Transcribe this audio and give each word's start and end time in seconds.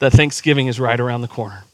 that 0.00 0.12
Thanksgiving 0.12 0.66
is 0.66 0.80
right 0.80 0.98
around 0.98 1.20
the 1.20 1.28
corner. 1.28 1.64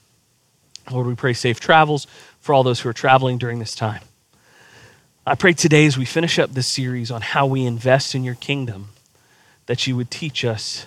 Lord, 0.90 1.06
we 1.06 1.14
pray 1.14 1.32
safe 1.32 1.58
travels 1.58 2.06
for 2.40 2.52
all 2.52 2.62
those 2.62 2.80
who 2.80 2.88
are 2.88 2.92
traveling 2.92 3.38
during 3.38 3.58
this 3.58 3.74
time. 3.74 4.02
I 5.26 5.34
pray 5.34 5.54
today 5.54 5.86
as 5.86 5.98
we 5.98 6.04
finish 6.04 6.38
up 6.38 6.52
this 6.52 6.68
series 6.68 7.10
on 7.10 7.20
how 7.20 7.46
we 7.46 7.64
invest 7.64 8.14
in 8.14 8.22
your 8.22 8.36
kingdom, 8.36 8.90
that 9.66 9.86
you 9.86 9.96
would 9.96 10.10
teach 10.10 10.44
us 10.44 10.86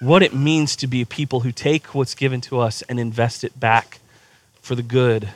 what 0.00 0.22
it 0.22 0.34
means 0.34 0.74
to 0.76 0.86
be 0.86 1.00
a 1.02 1.06
people 1.06 1.40
who 1.40 1.52
take 1.52 1.94
what's 1.94 2.14
given 2.14 2.40
to 2.42 2.58
us 2.58 2.82
and 2.82 2.98
invest 2.98 3.44
it 3.44 3.58
back 3.58 4.00
for 4.60 4.74
the 4.74 4.82
good 4.82 5.30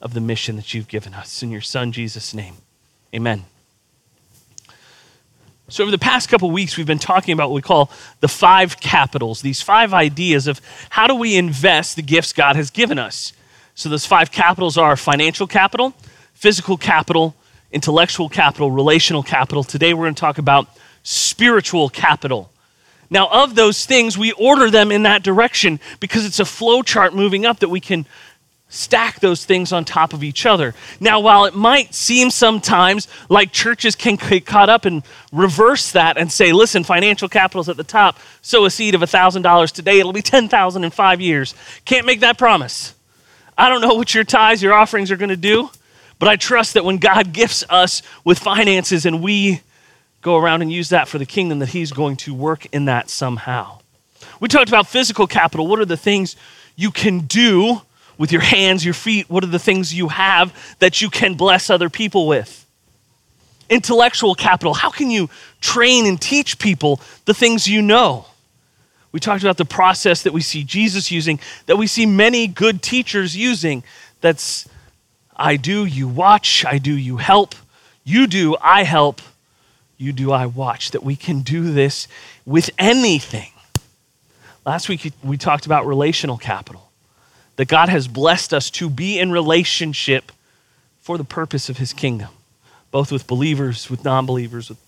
of 0.00 0.14
the 0.14 0.20
mission 0.20 0.56
that 0.56 0.72
you've 0.72 0.88
given 0.88 1.12
us. 1.12 1.42
In 1.42 1.50
your 1.50 1.60
Son, 1.60 1.90
Jesus' 1.92 2.32
name, 2.32 2.54
amen. 3.14 3.44
So, 5.70 5.84
over 5.84 5.92
the 5.92 5.98
past 5.98 6.28
couple 6.28 6.50
weeks, 6.50 6.76
we've 6.76 6.86
been 6.86 6.98
talking 6.98 7.32
about 7.32 7.48
what 7.48 7.54
we 7.54 7.62
call 7.62 7.92
the 8.18 8.26
five 8.26 8.80
capitals, 8.80 9.40
these 9.40 9.62
five 9.62 9.94
ideas 9.94 10.48
of 10.48 10.60
how 10.90 11.06
do 11.06 11.14
we 11.14 11.36
invest 11.36 11.94
the 11.94 12.02
gifts 12.02 12.32
God 12.32 12.56
has 12.56 12.70
given 12.70 12.98
us. 12.98 13.32
So, 13.76 13.88
those 13.88 14.04
five 14.04 14.32
capitals 14.32 14.76
are 14.76 14.96
financial 14.96 15.46
capital, 15.46 15.94
physical 16.34 16.76
capital, 16.76 17.36
intellectual 17.70 18.28
capital, 18.28 18.72
relational 18.72 19.22
capital. 19.22 19.62
Today, 19.62 19.94
we're 19.94 20.06
going 20.06 20.16
to 20.16 20.20
talk 20.20 20.38
about 20.38 20.66
spiritual 21.04 21.88
capital. 21.88 22.50
Now, 23.08 23.28
of 23.28 23.54
those 23.54 23.86
things, 23.86 24.18
we 24.18 24.32
order 24.32 24.72
them 24.72 24.90
in 24.90 25.04
that 25.04 25.22
direction 25.22 25.78
because 26.00 26.26
it's 26.26 26.40
a 26.40 26.44
flow 26.44 26.82
chart 26.82 27.14
moving 27.14 27.46
up 27.46 27.60
that 27.60 27.68
we 27.68 27.80
can 27.80 28.06
stack 28.70 29.20
those 29.20 29.44
things 29.44 29.72
on 29.72 29.84
top 29.84 30.14
of 30.14 30.24
each 30.24 30.46
other. 30.46 30.74
Now, 31.00 31.20
while 31.20 31.44
it 31.44 31.54
might 31.54 31.92
seem 31.92 32.30
sometimes 32.30 33.08
like 33.28 33.52
churches 33.52 33.94
can 33.94 34.16
get 34.16 34.46
caught 34.46 34.70
up 34.70 34.86
and 34.86 35.02
reverse 35.32 35.92
that 35.92 36.16
and 36.16 36.32
say, 36.32 36.52
listen, 36.52 36.84
financial 36.84 37.28
capital's 37.28 37.68
at 37.68 37.76
the 37.76 37.84
top, 37.84 38.18
sow 38.40 38.64
a 38.64 38.70
seed 38.70 38.94
of 38.94 39.02
$1,000 39.02 39.72
today, 39.72 39.98
it'll 39.98 40.12
be 40.12 40.22
10,000 40.22 40.84
in 40.84 40.90
five 40.90 41.20
years. 41.20 41.54
Can't 41.84 42.06
make 42.06 42.20
that 42.20 42.38
promise. 42.38 42.94
I 43.58 43.68
don't 43.68 43.82
know 43.82 43.94
what 43.94 44.14
your 44.14 44.24
tithes, 44.24 44.62
your 44.62 44.72
offerings 44.72 45.10
are 45.10 45.16
going 45.16 45.30
to 45.30 45.36
do, 45.36 45.68
but 46.18 46.28
I 46.28 46.36
trust 46.36 46.74
that 46.74 46.84
when 46.84 46.98
God 46.98 47.32
gifts 47.32 47.64
us 47.68 48.02
with 48.24 48.38
finances 48.38 49.04
and 49.04 49.20
we 49.20 49.62
go 50.22 50.36
around 50.36 50.62
and 50.62 50.72
use 50.72 50.90
that 50.90 51.08
for 51.08 51.18
the 51.18 51.26
kingdom, 51.26 51.58
that 51.58 51.70
He's 51.70 51.92
going 51.92 52.16
to 52.18 52.32
work 52.32 52.66
in 52.72 52.84
that 52.84 53.10
somehow. 53.10 53.80
We 54.38 54.48
talked 54.48 54.68
about 54.68 54.86
physical 54.86 55.26
capital. 55.26 55.66
What 55.66 55.80
are 55.80 55.84
the 55.84 55.96
things 55.96 56.36
you 56.76 56.90
can 56.90 57.20
do 57.20 57.82
with 58.20 58.32
your 58.32 58.42
hands, 58.42 58.84
your 58.84 58.92
feet? 58.92 59.30
What 59.30 59.42
are 59.44 59.46
the 59.46 59.58
things 59.58 59.94
you 59.94 60.08
have 60.08 60.54
that 60.78 61.00
you 61.00 61.08
can 61.08 61.34
bless 61.34 61.70
other 61.70 61.88
people 61.88 62.28
with? 62.28 62.66
Intellectual 63.70 64.34
capital. 64.34 64.74
How 64.74 64.90
can 64.90 65.10
you 65.10 65.30
train 65.62 66.04
and 66.04 66.20
teach 66.20 66.58
people 66.58 67.00
the 67.24 67.32
things 67.32 67.66
you 67.66 67.80
know? 67.80 68.26
We 69.10 69.20
talked 69.20 69.42
about 69.42 69.56
the 69.56 69.64
process 69.64 70.22
that 70.24 70.34
we 70.34 70.42
see 70.42 70.64
Jesus 70.64 71.10
using, 71.10 71.40
that 71.64 71.76
we 71.76 71.86
see 71.86 72.04
many 72.04 72.46
good 72.46 72.82
teachers 72.82 73.34
using. 73.34 73.82
That's 74.20 74.68
I 75.34 75.56
do, 75.56 75.86
you 75.86 76.06
watch, 76.06 76.66
I 76.66 76.76
do, 76.76 76.94
you 76.94 77.16
help, 77.16 77.54
you 78.04 78.26
do, 78.26 78.54
I 78.60 78.82
help, 78.82 79.22
you 79.96 80.12
do, 80.12 80.30
I 80.30 80.44
watch. 80.44 80.90
That 80.90 81.02
we 81.02 81.16
can 81.16 81.40
do 81.40 81.72
this 81.72 82.06
with 82.44 82.68
anything. 82.78 83.52
Last 84.66 84.90
week 84.90 85.10
we 85.24 85.38
talked 85.38 85.64
about 85.64 85.86
relational 85.86 86.36
capital 86.36 86.89
that 87.56 87.68
God 87.68 87.88
has 87.88 88.08
blessed 88.08 88.54
us 88.54 88.70
to 88.70 88.88
be 88.88 89.18
in 89.18 89.30
relationship 89.30 90.32
for 91.00 91.18
the 91.18 91.24
purpose 91.24 91.68
of 91.68 91.78
his 91.78 91.92
kingdom, 91.92 92.30
both 92.90 93.10
with 93.10 93.26
believers, 93.26 93.90
with 93.90 94.04
non 94.04 94.26
believers, 94.26 94.68
with 94.68 94.78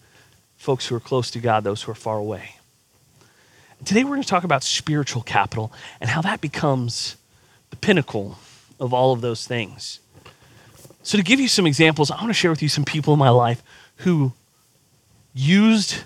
folks 0.56 0.86
who 0.86 0.94
are 0.94 1.00
close 1.00 1.30
to 1.32 1.40
God, 1.40 1.64
those 1.64 1.82
who 1.82 1.92
are 1.92 1.96
far 1.96 2.18
away. 2.18 2.56
Today 3.84 4.04
we're 4.04 4.10
going 4.10 4.22
to 4.22 4.28
talk 4.28 4.44
about 4.44 4.62
spiritual 4.62 5.22
capital 5.22 5.72
and 6.00 6.08
how 6.08 6.22
that 6.22 6.40
becomes 6.40 7.16
the 7.70 7.76
pinnacle 7.76 8.38
of 8.78 8.94
all 8.94 9.12
of 9.12 9.20
those 9.20 9.46
things. 9.46 9.98
So, 11.02 11.18
to 11.18 11.24
give 11.24 11.40
you 11.40 11.48
some 11.48 11.66
examples, 11.66 12.10
I 12.10 12.16
want 12.16 12.28
to 12.28 12.34
share 12.34 12.50
with 12.50 12.62
you 12.62 12.68
some 12.68 12.84
people 12.84 13.12
in 13.12 13.18
my 13.18 13.30
life 13.30 13.60
who 13.96 14.32
used 15.34 16.02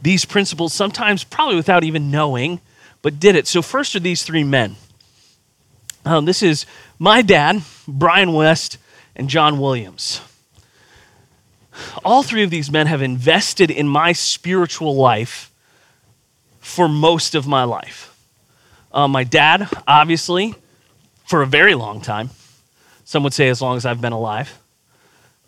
these 0.00 0.24
principles, 0.24 0.72
sometimes 0.72 1.24
probably 1.24 1.56
without 1.56 1.84
even 1.84 2.10
knowing, 2.10 2.60
but 3.02 3.20
did 3.20 3.36
it. 3.36 3.46
So, 3.46 3.60
first 3.60 3.94
are 3.96 4.00
these 4.00 4.22
three 4.22 4.44
men. 4.44 4.76
Um, 6.04 6.24
this 6.24 6.42
is 6.42 6.66
my 6.98 7.22
dad, 7.22 7.62
Brian 7.86 8.32
West, 8.32 8.78
and 9.14 9.28
John 9.28 9.60
Williams. 9.60 10.20
All 12.04 12.22
three 12.22 12.42
of 12.42 12.50
these 12.50 12.70
men 12.70 12.86
have 12.86 13.02
invested 13.02 13.70
in 13.70 13.86
my 13.86 14.12
spiritual 14.12 14.96
life 14.96 15.50
for 16.60 16.88
most 16.88 17.34
of 17.34 17.46
my 17.46 17.64
life. 17.64 18.16
Uh, 18.92 19.08
my 19.08 19.24
dad, 19.24 19.68
obviously, 19.86 20.54
for 21.26 21.42
a 21.42 21.46
very 21.46 21.74
long 21.74 22.00
time. 22.00 22.30
Some 23.04 23.22
would 23.22 23.34
say 23.34 23.48
as 23.48 23.60
long 23.60 23.76
as 23.76 23.86
I've 23.86 24.00
been 24.00 24.12
alive. 24.12 24.58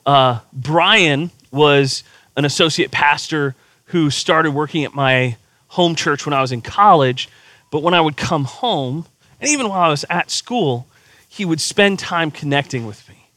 Uh, 0.05 0.41
Brian 0.53 1.31
was 1.51 2.03
an 2.37 2.45
associate 2.45 2.91
pastor 2.91 3.55
who 3.87 4.11
started 4.11 4.53
working 4.53 4.84
at 4.84 4.95
my 4.95 5.37
home 5.69 5.95
church 5.95 6.27
when 6.27 6.33
I 6.33 6.41
was 6.41 6.53
in 6.53 6.61
college. 6.61 7.29
But 7.71 7.83
when 7.83 7.95
I 7.95 8.01
would 8.01 8.17
come 8.17 8.45
home, 8.45 9.07
and 9.42 9.50
even 9.50 9.69
while 9.69 9.80
I 9.80 9.88
was 9.88 10.04
at 10.08 10.30
school, 10.30 10.86
he 11.26 11.44
would 11.44 11.60
spend 11.60 11.98
time 11.98 12.30
connecting 12.30 12.86
with 12.86 13.08
me, 13.08 13.28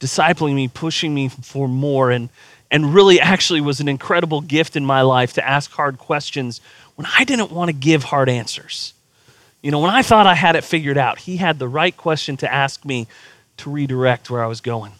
discipling 0.00 0.54
me, 0.54 0.68
pushing 0.68 1.14
me 1.14 1.28
for 1.30 1.66
more, 1.66 2.10
and, 2.10 2.28
and 2.70 2.92
really 2.92 3.18
actually 3.18 3.62
was 3.62 3.80
an 3.80 3.88
incredible 3.88 4.42
gift 4.42 4.76
in 4.76 4.84
my 4.84 5.00
life 5.00 5.32
to 5.32 5.48
ask 5.48 5.70
hard 5.70 5.96
questions 5.96 6.60
when 6.94 7.06
I 7.16 7.24
didn't 7.24 7.50
want 7.50 7.70
to 7.70 7.72
give 7.72 8.04
hard 8.04 8.28
answers. 8.28 8.92
You 9.62 9.70
know, 9.70 9.80
when 9.80 9.88
I 9.90 10.02
thought 10.02 10.26
I 10.26 10.34
had 10.34 10.56
it 10.56 10.62
figured 10.62 10.98
out, 10.98 11.20
he 11.20 11.38
had 11.38 11.58
the 11.58 11.68
right 11.68 11.96
question 11.96 12.36
to 12.36 12.52
ask 12.52 12.84
me 12.84 13.06
to 13.56 13.70
redirect 13.70 14.28
where 14.28 14.44
I 14.44 14.46
was 14.46 14.60
going. 14.60 14.92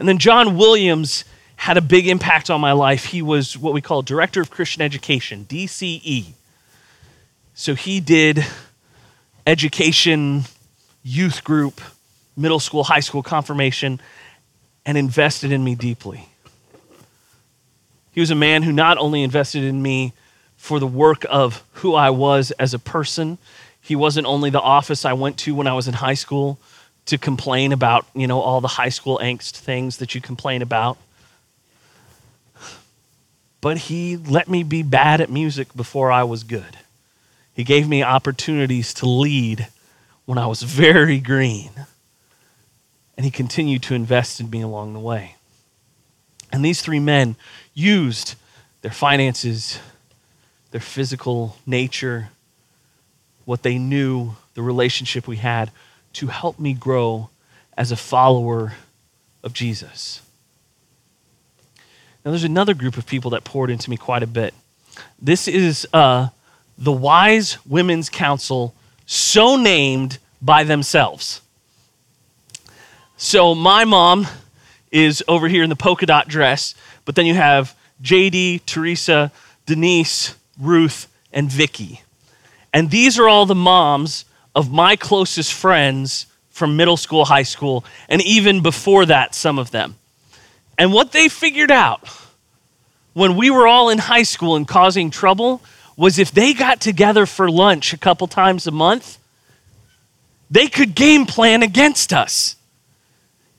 And 0.00 0.08
then 0.08 0.18
John 0.18 0.56
Williams 0.56 1.24
had 1.54 1.76
a 1.76 1.80
big 1.80 2.08
impact 2.08 2.50
on 2.50 2.60
my 2.60 2.72
life. 2.72 3.04
He 3.04 3.22
was 3.22 3.56
what 3.56 3.72
we 3.72 3.80
call 3.80 4.02
Director 4.02 4.40
of 4.40 4.50
Christian 4.50 4.82
Education, 4.82 5.46
DCE. 5.48 6.32
So 7.58 7.74
he 7.74 8.00
did 8.00 8.44
education, 9.46 10.44
youth 11.02 11.42
group, 11.42 11.80
middle 12.36 12.60
school, 12.60 12.84
high 12.84 13.00
school 13.00 13.22
confirmation, 13.22 13.98
and 14.84 14.98
invested 14.98 15.50
in 15.50 15.64
me 15.64 15.74
deeply. 15.74 16.28
He 18.12 18.20
was 18.20 18.30
a 18.30 18.34
man 18.34 18.62
who 18.62 18.72
not 18.72 18.98
only 18.98 19.22
invested 19.22 19.64
in 19.64 19.80
me 19.80 20.12
for 20.58 20.78
the 20.78 20.86
work 20.86 21.24
of 21.30 21.64
who 21.72 21.94
I 21.94 22.10
was 22.10 22.50
as 22.52 22.74
a 22.74 22.78
person, 22.78 23.38
he 23.80 23.96
wasn't 23.96 24.26
only 24.26 24.50
the 24.50 24.60
office 24.60 25.06
I 25.06 25.14
went 25.14 25.38
to 25.38 25.54
when 25.54 25.66
I 25.66 25.72
was 25.72 25.88
in 25.88 25.94
high 25.94 26.14
school 26.14 26.58
to 27.06 27.16
complain 27.16 27.72
about, 27.72 28.04
you 28.14 28.26
know, 28.26 28.40
all 28.42 28.60
the 28.60 28.68
high 28.68 28.90
school 28.90 29.18
angst 29.22 29.52
things 29.52 29.96
that 29.96 30.14
you 30.14 30.20
complain 30.20 30.60
about. 30.60 30.98
But 33.62 33.78
he 33.78 34.18
let 34.18 34.46
me 34.46 34.62
be 34.62 34.82
bad 34.82 35.22
at 35.22 35.30
music 35.30 35.74
before 35.74 36.12
I 36.12 36.22
was 36.24 36.44
good. 36.44 36.76
He 37.56 37.64
gave 37.64 37.88
me 37.88 38.02
opportunities 38.02 38.92
to 38.94 39.06
lead 39.08 39.68
when 40.26 40.36
I 40.36 40.46
was 40.46 40.62
very 40.62 41.18
green. 41.18 41.70
And 43.16 43.24
he 43.24 43.30
continued 43.30 43.82
to 43.84 43.94
invest 43.94 44.40
in 44.40 44.50
me 44.50 44.60
along 44.60 44.92
the 44.92 45.00
way. 45.00 45.36
And 46.52 46.62
these 46.62 46.82
three 46.82 47.00
men 47.00 47.34
used 47.72 48.34
their 48.82 48.90
finances, 48.90 49.80
their 50.70 50.82
physical 50.82 51.56
nature, 51.64 52.28
what 53.46 53.62
they 53.62 53.78
knew, 53.78 54.32
the 54.52 54.60
relationship 54.60 55.26
we 55.26 55.36
had, 55.36 55.70
to 56.12 56.26
help 56.26 56.58
me 56.58 56.74
grow 56.74 57.30
as 57.74 57.90
a 57.90 57.96
follower 57.96 58.74
of 59.42 59.54
Jesus. 59.54 60.20
Now, 62.22 62.32
there's 62.32 62.44
another 62.44 62.74
group 62.74 62.98
of 62.98 63.06
people 63.06 63.30
that 63.30 63.44
poured 63.44 63.70
into 63.70 63.88
me 63.88 63.96
quite 63.96 64.22
a 64.22 64.26
bit. 64.26 64.52
This 65.18 65.48
is 65.48 65.88
uh, 65.94 66.28
the 66.78 66.92
Wise 66.92 67.58
Women's 67.66 68.08
Council, 68.08 68.74
so 69.06 69.56
named 69.56 70.18
by 70.42 70.64
themselves. 70.64 71.40
So 73.16 73.54
my 73.54 73.84
mom 73.84 74.26
is 74.92 75.22
over 75.26 75.48
here 75.48 75.62
in 75.62 75.70
the 75.70 75.76
polka 75.76 76.06
dot 76.06 76.28
dress, 76.28 76.74
but 77.04 77.14
then 77.14 77.26
you 77.26 77.34
have 77.34 77.74
JD, 78.02 78.66
Teresa, 78.66 79.32
Denise, 79.64 80.34
Ruth, 80.60 81.08
and 81.32 81.50
Vicky. 81.50 82.02
And 82.72 82.90
these 82.90 83.18
are 83.18 83.28
all 83.28 83.46
the 83.46 83.54
moms 83.54 84.26
of 84.54 84.70
my 84.70 84.96
closest 84.96 85.52
friends 85.52 86.26
from 86.50 86.76
middle 86.76 86.96
school, 86.96 87.26
high 87.26 87.42
school, 87.42 87.84
and 88.08 88.22
even 88.22 88.62
before 88.62 89.06
that, 89.06 89.34
some 89.34 89.58
of 89.58 89.70
them. 89.70 89.96
And 90.78 90.92
what 90.92 91.12
they 91.12 91.28
figured 91.28 91.70
out 91.70 92.06
when 93.12 93.36
we 93.36 93.50
were 93.50 93.66
all 93.66 93.88
in 93.88 93.98
high 93.98 94.22
school 94.22 94.56
and 94.56 94.68
causing 94.68 95.10
trouble 95.10 95.62
was 95.96 96.18
if 96.18 96.30
they 96.30 96.52
got 96.52 96.80
together 96.80 97.26
for 97.26 97.50
lunch 97.50 97.92
a 97.92 97.98
couple 97.98 98.26
times 98.26 98.66
a 98.66 98.70
month, 98.70 99.18
they 100.50 100.68
could 100.68 100.94
game 100.94 101.26
plan 101.26 101.62
against 101.62 102.12
us. 102.12 102.56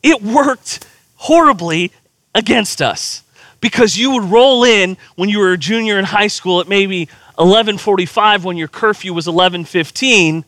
It 0.03 0.21
worked 0.21 0.85
horribly 1.15 1.91
against 2.35 2.81
us 2.81 3.23
because 3.59 3.97
you 3.97 4.11
would 4.11 4.25
roll 4.25 4.63
in 4.63 4.97
when 5.15 5.29
you 5.29 5.39
were 5.39 5.53
a 5.53 5.57
junior 5.57 5.97
in 5.97 6.05
high 6.05 6.27
school 6.27 6.61
at 6.61 6.67
maybe 6.67 7.09
11:45 7.37 8.43
when 8.43 8.57
your 8.57 8.67
curfew 8.67 9.13
was 9.13 9.27
11:15 9.27 10.43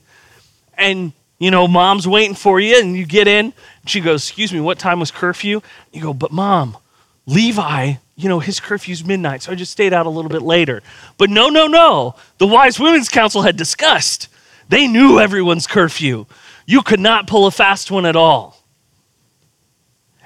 and 0.77 1.11
you 1.39 1.51
know 1.51 1.67
mom's 1.67 2.07
waiting 2.07 2.35
for 2.35 2.59
you 2.59 2.79
and 2.79 2.95
you 2.95 3.05
get 3.05 3.27
in 3.27 3.53
and 3.81 3.89
she 3.89 3.99
goes 3.99 4.23
excuse 4.23 4.53
me 4.53 4.59
what 4.59 4.79
time 4.79 4.99
was 4.99 5.11
curfew 5.11 5.61
you 5.91 6.01
go 6.01 6.13
but 6.13 6.31
mom 6.31 6.77
levi 7.25 7.93
you 8.19 8.27
know 8.27 8.39
his 8.39 8.59
curfew's 8.59 9.05
midnight 9.05 9.41
so 9.41 9.51
i 9.51 9.55
just 9.55 9.71
stayed 9.71 9.93
out 9.93 10.05
a 10.05 10.09
little 10.09 10.29
bit 10.29 10.41
later. 10.41 10.83
But 11.17 11.29
no 11.29 11.47
no 11.47 11.67
no. 11.67 12.15
The 12.37 12.47
wise 12.47 12.79
women's 12.79 13.09
council 13.09 13.43
had 13.43 13.55
discussed. 13.55 14.27
They 14.67 14.87
knew 14.87 15.19
everyone's 15.19 15.67
curfew. 15.67 16.25
You 16.65 16.81
could 16.81 16.99
not 16.99 17.27
pull 17.27 17.47
a 17.47 17.51
fast 17.51 17.89
one 17.89 18.05
at 18.05 18.15
all. 18.15 18.61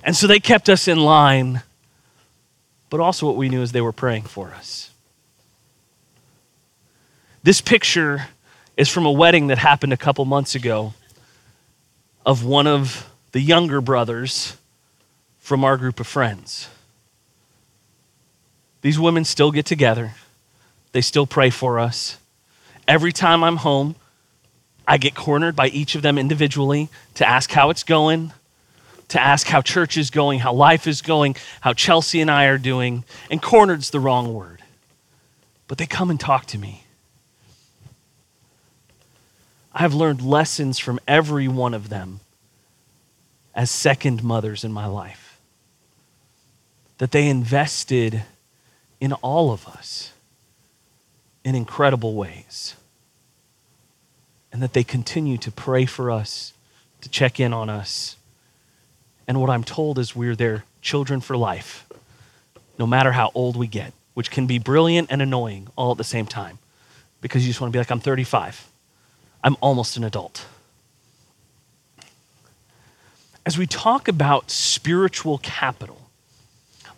And 0.04 0.16
so 0.16 0.28
they 0.28 0.40
kept 0.40 0.70
us 0.70 0.88
in 0.88 1.00
line. 1.00 1.62
But 2.90 3.00
also 3.00 3.26
what 3.28 3.38
we 3.38 3.48
knew 3.48 3.62
is 3.62 3.72
they 3.72 3.82
were 3.82 3.94
praying 3.94 4.24
for 4.24 4.52
us. 4.52 4.92
This 7.44 7.62
picture 7.62 8.28
is 8.76 8.90
from 8.90 9.06
a 9.06 9.12
wedding 9.12 9.48
that 9.48 9.58
happened 9.60 9.94
a 9.94 9.98
couple 9.98 10.26
months 10.26 10.56
ago 10.56 10.94
of 12.26 12.44
one 12.44 12.68
of 12.68 13.10
the 13.34 13.40
younger 13.40 13.82
brothers 13.82 14.58
from 15.40 15.64
our 15.64 15.78
group 15.78 16.00
of 16.00 16.08
friends. 16.08 16.70
These 18.84 19.00
women 19.00 19.24
still 19.24 19.52
get 19.52 19.66
together, 19.66 20.12
they 20.92 21.02
still 21.02 21.26
pray 21.26 21.50
for 21.50 21.80
us. 21.80 22.18
Every 22.88 23.14
time 23.14 23.44
I'm 23.44 23.56
home, 23.56 23.96
I 24.86 24.98
get 24.98 25.16
cornered 25.16 25.56
by 25.56 25.70
each 25.70 25.96
of 25.96 26.02
them 26.02 26.18
individually 26.18 26.90
to 27.16 27.28
ask 27.28 27.50
how 27.50 27.70
it's 27.70 27.84
going, 27.84 28.34
to 29.08 29.22
ask 29.22 29.48
how 29.48 29.62
church 29.62 29.96
is 29.96 30.10
going, 30.10 30.40
how 30.40 30.52
life 30.52 30.86
is 30.86 31.02
going, 31.02 31.38
how 31.62 31.72
Chelsea 31.72 32.20
and 32.20 32.30
I 32.30 32.46
are 32.46 32.58
doing. 32.58 33.06
And 33.32 33.42
cornered's 33.42 33.90
the 33.90 34.02
wrong 34.02 34.34
word. 34.34 34.62
But 35.70 35.78
they 35.78 35.86
come 35.86 36.10
and 36.10 36.20
talk 36.20 36.46
to 36.48 36.58
me. 36.58 36.84
I 39.72 39.80
have 39.80 39.94
learned 39.94 40.22
lessons 40.22 40.78
from 40.78 41.00
every 41.08 41.48
one 41.48 41.74
of 41.74 41.88
them 41.88 42.20
as 43.56 43.72
second 43.72 44.24
mothers 44.24 44.66
in 44.66 44.74
my 44.74 44.88
life. 44.88 45.40
That 46.98 47.12
they 47.12 47.30
invested 47.30 48.24
in 49.04 49.12
all 49.12 49.52
of 49.52 49.68
us 49.68 50.14
in 51.44 51.56
incredible 51.56 52.14
ways. 52.14 52.74
And 54.50 54.64
that 54.64 54.72
they 54.72 54.86
continue 54.86 55.38
to 55.40 55.52
pray 55.52 55.86
for 55.86 56.10
us, 56.10 56.54
to 57.02 57.10
check 57.10 57.38
in 57.38 57.52
on 57.52 57.70
us. 57.70 58.16
And 59.28 59.42
what 59.42 59.50
I'm 59.50 59.66
told 59.66 60.00
is 60.00 60.16
we're 60.16 60.38
their 60.38 60.64
children 60.82 61.20
for 61.20 61.36
life, 61.36 61.86
no 62.80 62.88
matter 62.88 63.12
how 63.12 63.30
old 63.36 63.58
we 63.58 63.68
get, 63.68 63.92
which 64.14 64.32
can 64.32 64.48
be 64.48 64.58
brilliant 64.58 65.12
and 65.12 65.22
annoying 65.22 65.68
all 65.76 65.92
at 65.92 65.98
the 65.98 66.06
same 66.06 66.26
time. 66.26 66.58
Because 67.20 67.44
you 67.44 67.50
just 67.50 67.60
want 67.60 67.74
to 67.74 67.76
be 67.76 67.82
like, 67.82 67.92
I'm 67.92 68.00
35. 68.00 68.70
I'm 69.44 69.58
almost 69.60 69.98
an 69.98 70.06
adult. 70.06 70.46
As 73.46 73.58
we 73.58 73.68
talk 73.68 74.08
about 74.08 74.50
spiritual 74.50 75.40
capital, 75.40 76.10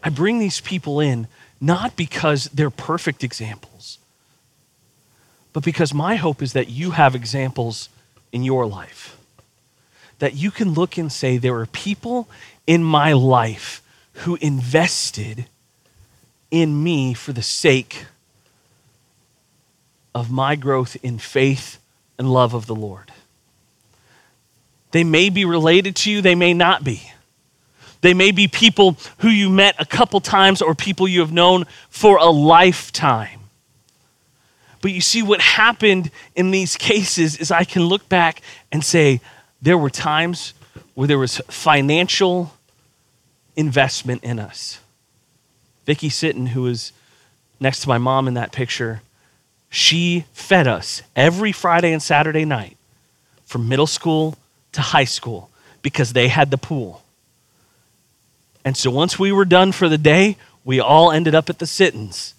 I 0.03 0.09
bring 0.09 0.37
these 0.37 0.61
people 0.61 0.99
in 0.99 1.27
not 1.61 1.95
because 1.95 2.45
they're 2.45 2.69
perfect 2.69 3.23
examples, 3.23 3.97
but 5.53 5.63
because 5.63 5.93
my 5.93 6.15
hope 6.15 6.41
is 6.41 6.53
that 6.53 6.69
you 6.69 6.91
have 6.91 7.15
examples 7.15 7.89
in 8.31 8.43
your 8.43 8.65
life. 8.65 9.17
That 10.19 10.33
you 10.35 10.51
can 10.51 10.73
look 10.73 10.97
and 10.97 11.11
say, 11.11 11.37
there 11.37 11.55
are 11.55 11.65
people 11.65 12.29
in 12.67 12.83
my 12.83 13.13
life 13.13 13.81
who 14.19 14.35
invested 14.35 15.45
in 16.51 16.83
me 16.83 17.13
for 17.13 17.33
the 17.33 17.41
sake 17.41 18.05
of 20.13 20.31
my 20.31 20.55
growth 20.55 20.95
in 21.03 21.19
faith 21.19 21.77
and 22.17 22.31
love 22.31 22.53
of 22.53 22.65
the 22.65 22.75
Lord. 22.75 23.11
They 24.91 25.03
may 25.03 25.29
be 25.29 25.43
related 25.43 25.95
to 25.97 26.11
you, 26.11 26.21
they 26.21 26.35
may 26.35 26.53
not 26.53 26.83
be. 26.83 27.11
They 28.05 28.13
may 28.13 28.29
be 28.29 28.47
people 28.47 28.97
who 29.17 29.29
you 29.29 29.49
met 29.49 29.73
a 29.79 29.85
couple 29.85 30.21
times 30.21 30.61
or 30.61 30.75
people 30.75 31.07
you 31.07 31.21
have 31.21 31.31
known 31.31 31.65
for 31.89 32.17
a 32.17 32.27
lifetime. 32.29 33.39
But 34.79 34.91
you 34.91 35.01
see, 35.01 35.23
what 35.23 35.41
happened 35.41 36.11
in 36.35 36.51
these 36.51 36.77
cases 36.77 37.35
is 37.35 37.49
I 37.49 37.63
can 37.63 37.81
look 37.85 38.07
back 38.07 38.43
and 38.71 38.85
say 38.85 39.21
there 39.59 39.75
were 39.75 39.89
times 39.89 40.53
where 40.93 41.07
there 41.07 41.17
was 41.17 41.41
financial 41.49 42.53
investment 43.55 44.23
in 44.23 44.37
us. 44.37 44.77
Vicky 45.87 46.09
Sitton, 46.09 46.49
who 46.49 46.61
was 46.61 46.91
next 47.59 47.79
to 47.79 47.89
my 47.89 47.97
mom 47.97 48.27
in 48.27 48.35
that 48.35 48.51
picture, 48.51 49.01
she 49.71 50.25
fed 50.31 50.67
us 50.67 51.01
every 51.15 51.51
Friday 51.51 51.91
and 51.91 52.03
Saturday 52.03 52.45
night 52.45 52.77
from 53.45 53.67
middle 53.67 53.87
school 53.87 54.37
to 54.73 54.81
high 54.81 55.05
school 55.05 55.49
because 55.81 56.13
they 56.13 56.27
had 56.27 56.51
the 56.51 56.59
pool. 56.59 57.01
And 58.65 58.75
so 58.75 58.89
once 58.89 59.19
we 59.19 59.31
were 59.31 59.45
done 59.45 59.71
for 59.71 59.87
the 59.87 59.97
day, 59.97 60.37
we 60.65 60.79
all 60.79 61.11
ended 61.11 61.35
up 61.35 61.51
at 61.51 61.59
the 61.59 61.67
Sittons. 61.67 62.33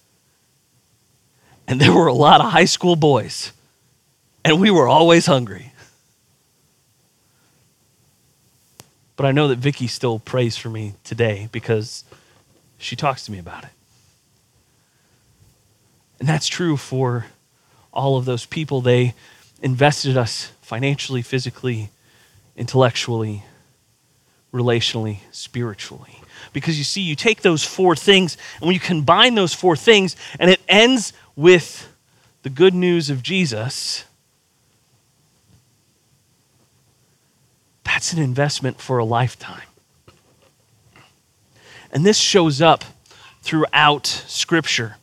And 1.69 1.81
there 1.81 1.93
were 1.93 2.09
a 2.09 2.13
lot 2.13 2.41
of 2.41 2.51
high 2.51 2.65
school 2.65 2.97
boys. 2.97 3.53
And 4.45 4.61
we 4.61 4.71
were 4.71 4.89
always 4.89 5.27
hungry. 5.27 5.73
But 9.15 9.25
I 9.25 9.33
know 9.33 9.49
that 9.49 9.59
Vicky 9.59 9.87
still 9.87 10.19
prays 10.19 10.57
for 10.57 10.69
me 10.69 10.95
today 11.05 11.49
because 11.53 12.05
she 12.77 12.97
talks 12.97 13.25
to 13.27 13.33
me 13.33 13.39
about 13.39 13.65
it. 13.65 13.71
And 16.19 16.29
that's 16.29 16.49
true 16.49 16.77
for 16.77 17.27
all 17.93 18.17
of 18.17 18.25
those 18.25 18.45
people. 18.47 18.81
They 18.81 19.15
invested 19.63 20.17
us 20.17 20.53
financially, 20.61 21.23
physically, 21.23 21.91
intellectually, 22.57 23.45
relationally, 24.53 25.19
spiritually. 25.33 26.21
Because 26.53 26.79
you 26.79 26.85
see, 26.85 27.01
you 27.01 27.15
take 27.15 27.43
those 27.43 27.65
four 27.65 27.95
things, 27.97 28.37
and 28.57 28.67
when 28.67 28.75
you 28.75 28.81
combine 28.81 29.35
those 29.35 29.53
four 29.53 29.77
things, 29.77 30.17
and 30.39 30.51
it 30.51 30.61
ends 30.69 31.13
with 31.35 31.93
the 32.43 32.51
good 32.51 32.75
news 32.75 33.11
of 33.11 33.23
Jesus, 33.23 34.05
that's 37.85 38.13
an 38.13 38.23
investment 38.23 38.81
for 38.81 38.99
a 38.99 39.05
lifetime. 39.05 39.67
And 41.93 42.05
this 42.05 42.19
shows 42.19 42.61
up 42.63 42.85
throughout 43.43 44.07
Scripture. 44.07 44.97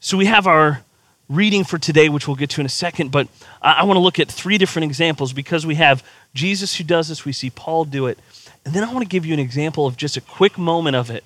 So 0.00 0.16
we 0.16 0.26
have 0.26 0.46
our 0.46 0.83
reading 1.28 1.64
for 1.64 1.78
today, 1.78 2.08
which 2.08 2.26
we'll 2.28 2.36
get 2.36 2.50
to 2.50 2.60
in 2.60 2.66
a 2.66 2.70
second, 2.70 3.10
but 3.10 3.28
I, 3.62 3.72
I 3.72 3.84
want 3.84 3.96
to 3.96 4.00
look 4.02 4.18
at 4.18 4.30
three 4.30 4.58
different 4.58 4.84
examples 4.84 5.32
because 5.32 5.64
we 5.64 5.76
have 5.76 6.04
Jesus 6.34 6.76
who 6.76 6.84
does 6.84 7.08
this, 7.08 7.24
we 7.24 7.32
see 7.32 7.50
Paul 7.50 7.84
do 7.84 8.06
it, 8.06 8.18
and 8.64 8.74
then 8.74 8.84
I 8.84 8.92
want 8.92 9.04
to 9.04 9.08
give 9.08 9.26
you 9.26 9.34
an 9.34 9.40
example 9.40 9.86
of 9.86 9.96
just 9.96 10.16
a 10.16 10.20
quick 10.20 10.58
moment 10.58 10.96
of 10.96 11.10
it 11.10 11.24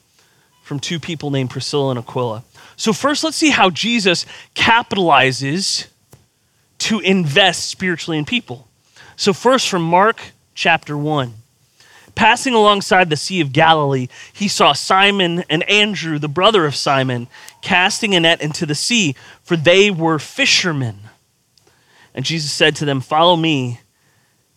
from 0.63 0.79
two 0.81 1.01
people 1.01 1.31
named 1.31 1.51
Priscilla 1.51 1.91
and 1.91 1.99
Aquila. 1.99 2.45
So, 2.77 2.93
first, 2.93 3.25
let's 3.25 3.37
see 3.37 3.51
how 3.51 3.71
Jesus 3.71 4.27
capitalizes 4.55 5.87
to 6.79 7.01
invest 7.01 7.69
spiritually 7.69 8.19
in 8.19 8.25
people. 8.25 8.69
So, 9.17 9.33
first, 9.33 9.69
from 9.69 9.83
Mark 9.83 10.21
chapter 10.55 10.97
1. 10.97 11.35
Passing 12.15 12.55
alongside 12.55 13.11
the 13.11 13.17
Sea 13.17 13.41
of 13.41 13.53
Galilee, 13.53 14.09
he 14.33 14.49
saw 14.49 14.73
Simon 14.73 15.45
and 15.49 15.69
Andrew, 15.69 16.19
the 16.19 16.29
brother 16.29 16.67
of 16.67 16.75
Simon, 16.75 17.29
casting 17.63 18.15
a 18.15 18.21
net 18.21 18.41
into 18.41 18.67
the 18.67 18.75
sea, 18.75 19.15
for 19.43 19.57
they 19.57 19.91
were 19.91 20.19
fishermen. 20.19 21.01
And 22.15 22.25
Jesus 22.25 22.53
said 22.53 22.75
to 22.77 22.85
them, 22.85 23.01
Follow 23.01 23.37
me, 23.37 23.81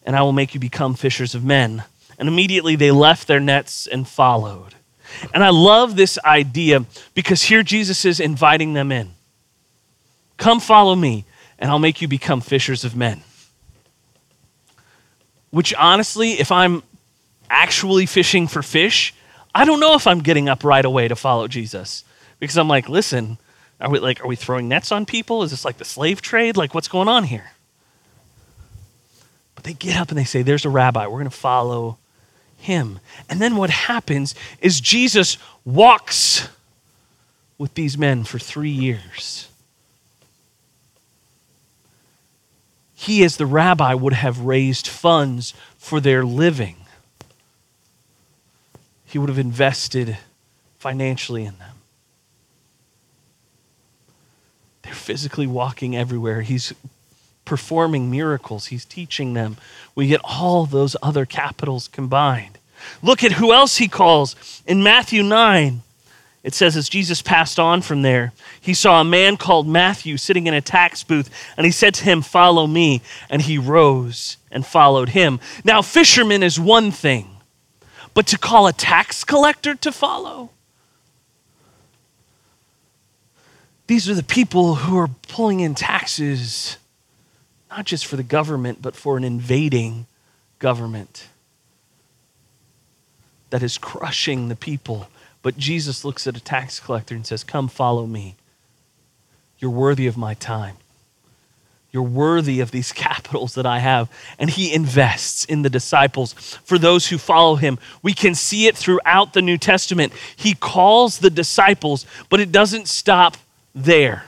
and 0.03 0.15
I 0.15 0.21
will 0.21 0.31
make 0.31 0.53
you 0.53 0.59
become 0.59 0.95
fishers 0.95 1.35
of 1.35 1.43
men. 1.43 1.83
And 2.17 2.27
immediately 2.27 2.75
they 2.75 2.91
left 2.91 3.27
their 3.27 3.39
nets 3.39 3.87
and 3.87 4.07
followed. 4.07 4.75
And 5.33 5.43
I 5.43 5.49
love 5.49 5.95
this 5.95 6.17
idea 6.23 6.85
because 7.13 7.43
here 7.43 7.63
Jesus 7.63 8.05
is 8.05 8.19
inviting 8.19 8.73
them 8.73 8.91
in. 8.91 9.11
Come 10.37 10.59
follow 10.59 10.95
me, 10.95 11.25
and 11.59 11.69
I'll 11.69 11.79
make 11.79 12.01
you 12.01 12.07
become 12.07 12.41
fishers 12.41 12.83
of 12.83 12.95
men. 12.95 13.21
Which 15.51 15.73
honestly, 15.75 16.33
if 16.33 16.51
I'm 16.51 16.81
actually 17.51 18.05
fishing 18.05 18.47
for 18.47 18.63
fish, 18.63 19.13
I 19.53 19.65
don't 19.65 19.79
know 19.79 19.95
if 19.95 20.07
I'm 20.07 20.19
getting 20.19 20.49
up 20.49 20.63
right 20.63 20.83
away 20.83 21.07
to 21.07 21.15
follow 21.15 21.47
Jesus 21.47 22.03
because 22.39 22.57
I'm 22.57 22.67
like, 22.67 22.89
listen, 22.89 23.37
Are 23.79 23.89
we 23.89 23.99
like 23.99 24.23
are 24.23 24.27
we 24.27 24.35
throwing 24.35 24.67
nets 24.67 24.91
on 24.91 25.05
people? 25.05 25.43
Is 25.43 25.51
this 25.51 25.65
like 25.65 25.77
the 25.77 25.85
slave 25.85 26.21
trade? 26.21 26.55
Like 26.57 26.73
what's 26.73 26.87
going 26.87 27.07
on 27.07 27.25
here? 27.25 27.51
But 29.55 29.65
they 29.65 29.73
get 29.73 29.97
up 29.97 30.09
and 30.09 30.17
they 30.17 30.23
say, 30.23 30.41
There's 30.41 30.65
a 30.65 30.69
rabbi. 30.69 31.05
We're 31.05 31.19
going 31.19 31.25
to 31.25 31.31
follow 31.31 31.97
him. 32.57 32.99
And 33.29 33.41
then 33.41 33.55
what 33.55 33.69
happens 33.69 34.33
is 34.61 34.79
Jesus 34.79 35.37
walks 35.65 36.47
with 37.57 37.73
these 37.73 37.97
men 37.97 38.23
for 38.23 38.39
three 38.39 38.69
years. 38.69 39.47
He, 42.95 43.23
as 43.23 43.37
the 43.37 43.47
rabbi, 43.47 43.95
would 43.95 44.13
have 44.13 44.39
raised 44.39 44.87
funds 44.87 45.55
for 45.77 45.99
their 45.99 46.23
living. 46.23 46.80
He 49.11 49.19
would 49.19 49.29
have 49.29 49.37
invested 49.37 50.17
financially 50.79 51.43
in 51.43 51.57
them. 51.57 51.75
They're 54.83 54.93
physically 54.93 55.47
walking 55.47 55.95
everywhere. 55.95 56.41
He's 56.41 56.73
performing 57.43 58.09
miracles, 58.09 58.67
he's 58.67 58.85
teaching 58.85 59.33
them. 59.33 59.57
We 59.95 60.07
get 60.07 60.21
all 60.23 60.65
those 60.65 60.95
other 61.03 61.25
capitals 61.25 61.89
combined. 61.89 62.57
Look 63.03 63.23
at 63.23 63.33
who 63.33 63.51
else 63.51 63.77
he 63.77 63.89
calls. 63.89 64.61
In 64.65 64.81
Matthew 64.81 65.23
9, 65.23 65.81
it 66.43 66.53
says, 66.53 66.77
as 66.77 66.87
Jesus 66.87 67.21
passed 67.21 67.59
on 67.59 67.81
from 67.81 68.03
there, 68.03 68.31
he 68.59 68.73
saw 68.73 69.01
a 69.01 69.03
man 69.03 69.35
called 69.35 69.67
Matthew 69.67 70.15
sitting 70.15 70.47
in 70.47 70.53
a 70.53 70.61
tax 70.61 71.03
booth, 71.03 71.29
and 71.57 71.65
he 71.65 71.71
said 71.71 71.93
to 71.95 72.03
him, 72.05 72.21
Follow 72.21 72.65
me. 72.65 73.01
And 73.29 73.41
he 73.41 73.57
rose 73.57 74.37
and 74.49 74.65
followed 74.65 75.09
him. 75.09 75.39
Now, 75.65 75.81
fishermen 75.81 76.41
is 76.41 76.59
one 76.59 76.91
thing, 76.91 77.27
but 78.13 78.27
to 78.27 78.37
call 78.37 78.67
a 78.67 78.73
tax 78.73 79.23
collector 79.23 79.75
to 79.75 79.91
follow? 79.91 80.49
These 83.87 84.09
are 84.09 84.15
the 84.15 84.23
people 84.23 84.75
who 84.75 84.97
are 84.97 85.09
pulling 85.27 85.59
in 85.59 85.75
taxes 85.75 86.77
not 87.71 87.85
just 87.85 88.05
for 88.05 88.17
the 88.17 88.23
government, 88.23 88.81
but 88.81 88.95
for 88.95 89.17
an 89.17 89.23
invading 89.23 90.05
government 90.59 91.29
that 93.49 93.63
is 93.63 93.77
crushing 93.77 94.49
the 94.49 94.55
people. 94.55 95.07
But 95.41 95.57
Jesus 95.57 96.03
looks 96.03 96.27
at 96.27 96.35
a 96.35 96.41
tax 96.41 96.79
collector 96.79 97.15
and 97.15 97.25
says, 97.25 97.43
Come, 97.43 97.69
follow 97.69 98.05
me. 98.05 98.35
You're 99.57 99.71
worthy 99.71 100.05
of 100.07 100.17
my 100.17 100.33
time. 100.33 100.77
You're 101.91 102.03
worthy 102.03 102.59
of 102.59 102.71
these 102.71 102.91
capitals 102.93 103.55
that 103.55 103.65
I 103.65 103.79
have. 103.79 104.09
And 104.39 104.49
he 104.49 104.73
invests 104.73 105.45
in 105.45 105.61
the 105.61 105.69
disciples 105.69 106.33
for 106.63 106.77
those 106.77 107.07
who 107.07 107.17
follow 107.17 107.55
him. 107.55 107.79
We 108.01 108.13
can 108.13 108.35
see 108.35 108.67
it 108.67 108.77
throughout 108.77 109.33
the 109.33 109.41
New 109.41 109.57
Testament. 109.57 110.13
He 110.35 110.53
calls 110.53 111.19
the 111.19 111.29
disciples, 111.29 112.05
but 112.29 112.39
it 112.39 112.51
doesn't 112.51 112.87
stop 112.87 113.37
there. 113.75 114.25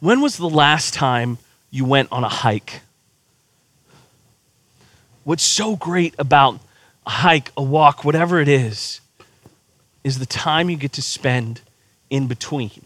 When 0.00 0.20
was 0.20 0.36
the 0.36 0.48
last 0.48 0.94
time 0.94 1.38
you 1.70 1.84
went 1.84 2.10
on 2.12 2.24
a 2.24 2.28
hike? 2.28 2.80
What's 5.24 5.42
so 5.42 5.74
great 5.74 6.14
about 6.18 6.60
a 7.06 7.10
hike, 7.10 7.50
a 7.56 7.62
walk, 7.62 8.04
whatever 8.04 8.40
it 8.40 8.48
is, 8.48 9.00
is 10.04 10.18
the 10.18 10.26
time 10.26 10.70
you 10.70 10.76
get 10.76 10.92
to 10.92 11.02
spend 11.02 11.60
in 12.10 12.28
between. 12.28 12.85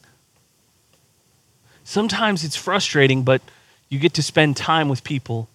Sometimes 1.90 2.44
it's 2.44 2.54
frustrating, 2.54 3.25
but 3.25 3.42
you 3.88 3.99
get 3.99 4.14
to 4.14 4.23
spend 4.23 4.56
time 4.56 4.88
with 4.88 5.02
people 5.02 5.49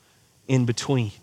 in 0.50 0.66
between. 0.66 1.14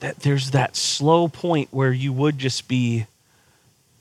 That 0.00 0.20
there's 0.20 0.50
that 0.50 0.76
slow 0.76 1.28
point 1.28 1.70
where 1.70 1.92
you 1.92 2.12
would 2.12 2.36
just 2.36 2.68
be 2.68 3.06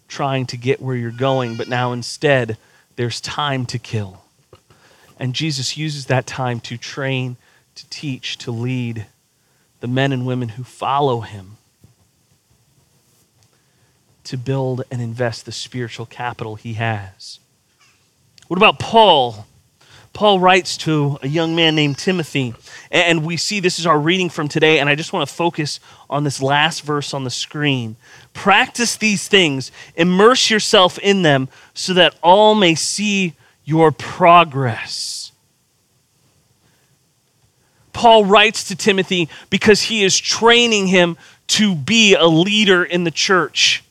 trying 0.09 0.47
to 0.47 0.57
get 0.57 0.81
where 0.81 0.97
you're 0.97 1.11
going, 1.11 1.55
but 1.55 1.69
now 1.69 1.93
instead 1.93 2.57
there's 2.97 3.21
time 3.21 3.65
to 3.67 3.79
kill. 3.79 4.25
And 5.17 5.33
Jesus 5.33 5.77
uses 5.77 6.07
that 6.07 6.27
time 6.27 6.59
to 6.59 6.77
train, 6.77 7.37
to 7.75 7.89
teach, 7.89 8.37
to 8.39 8.51
lead 8.51 9.05
the 9.79 9.87
men 9.87 10.11
and 10.11 10.25
women 10.25 10.49
who 10.49 10.65
follow 10.65 11.21
him 11.21 11.55
to 14.25 14.37
build 14.37 14.83
and 14.91 15.01
invest 15.01 15.45
the 15.45 15.51
spiritual 15.51 16.05
capital 16.05 16.55
he 16.55 16.73
has. 16.73 17.39
What 18.47 18.57
about 18.57 18.79
Paul? 18.79 19.47
Paul 20.13 20.39
writes 20.39 20.77
to 20.77 21.19
a 21.21 21.27
young 21.27 21.55
man 21.55 21.75
named 21.75 21.97
Timothy, 21.97 22.53
and 22.89 23.25
we 23.25 23.35
see 23.35 23.59
this 23.59 23.79
is 23.79 23.85
our 23.85 23.99
reading 23.99 24.29
from 24.29 24.47
today, 24.47 24.79
and 24.79 24.87
I 24.89 24.95
just 24.95 25.11
want 25.11 25.27
to 25.27 25.35
focus 25.35 25.79
on 26.09 26.23
this 26.23 26.41
last 26.41 26.83
verse 26.83 27.13
on 27.13 27.25
the 27.25 27.29
screen. 27.29 27.97
Practice 28.33 28.95
these 28.95 29.27
things, 29.27 29.71
immerse 29.95 30.49
yourself 30.49 30.97
in 30.99 31.23
them, 31.23 31.49
so 31.73 31.93
that 31.95 32.15
all 32.23 32.55
may 32.55 32.75
see 32.75 33.33
your 33.65 33.91
progress. 33.91 35.33
Paul 37.91 38.25
writes 38.25 38.65
to 38.65 38.75
Timothy 38.75 39.29
because 39.49 39.83
he 39.83 40.03
is 40.03 40.19
training 40.19 40.87
him 40.87 41.17
to 41.47 41.73
be 41.73 42.13
a 42.13 42.27
leader 42.27 42.83
in 42.83 43.05
the 43.05 43.11
church, 43.11 43.84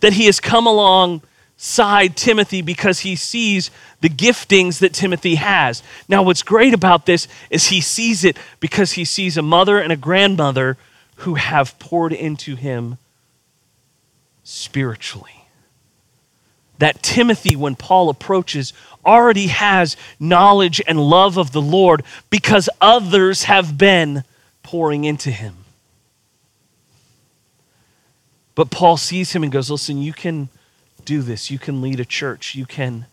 that 0.00 0.14
he 0.14 0.26
has 0.26 0.40
come 0.40 0.66
along 0.66 1.22
side 1.56 2.16
Timothy 2.16 2.62
because 2.62 3.00
he 3.00 3.14
sees 3.14 3.70
the 4.00 4.08
giftings 4.08 4.78
that 4.78 4.94
Timothy 4.94 5.34
has. 5.34 5.82
Now, 6.08 6.22
what's 6.22 6.42
great 6.42 6.72
about 6.72 7.04
this 7.04 7.28
is 7.50 7.66
he 7.66 7.82
sees 7.82 8.24
it 8.24 8.38
because 8.60 8.92
he 8.92 9.04
sees 9.04 9.36
a 9.36 9.42
mother 9.42 9.78
and 9.78 9.92
a 9.92 9.96
grandmother 9.96 10.78
who 11.16 11.34
have 11.34 11.78
poured 11.78 12.14
into 12.14 12.56
him 12.56 12.96
spiritually. 14.42 15.48
That 16.78 17.02
Timothy, 17.02 17.56
when 17.56 17.76
Paul 17.76 18.08
approaches, 18.08 18.72
already 19.04 19.48
has 19.48 19.98
knowledge 20.18 20.80
and 20.88 20.98
love 20.98 21.36
of 21.36 21.52
the 21.52 21.60
Lord 21.60 22.02
because 22.30 22.70
others 22.80 23.44
have 23.44 23.76
been 23.76 24.24
pouring 24.62 25.04
into 25.04 25.30
him. 25.30 25.59
But 28.60 28.68
Paul 28.70 28.98
sees 28.98 29.32
him 29.32 29.42
and 29.42 29.50
goes, 29.50 29.70
Listen, 29.70 30.02
you 30.02 30.12
can 30.12 30.50
do 31.06 31.22
this. 31.22 31.50
You 31.50 31.58
can 31.58 31.80
lead 31.80 31.98
a 31.98 32.04
church. 32.04 32.54
You 32.54 32.66
can 32.66 33.06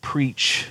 preach 0.00 0.70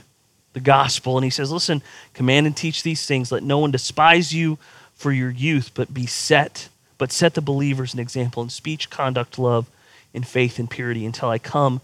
the 0.51 0.59
gospel. 0.59 1.17
And 1.17 1.23
he 1.23 1.29
says, 1.29 1.49
Listen, 1.49 1.81
command 2.13 2.45
and 2.45 2.57
teach 2.57 2.83
these 2.83 3.05
things. 3.05 3.31
Let 3.31 3.41
no 3.41 3.59
one 3.59 3.71
despise 3.71 4.33
you 4.33 4.57
for 4.95 5.13
your 5.13 5.29
youth, 5.29 5.71
but 5.73 5.93
be 5.93 6.07
set, 6.07 6.67
but 6.97 7.13
set 7.13 7.35
the 7.35 7.41
believers 7.41 7.93
an 7.93 8.01
example 8.01 8.43
in 8.43 8.49
speech, 8.49 8.89
conduct, 8.89 9.39
love, 9.39 9.69
in 10.13 10.23
faith 10.23 10.59
and 10.59 10.69
purity 10.69 11.05
until 11.05 11.29
I 11.29 11.39
come. 11.39 11.79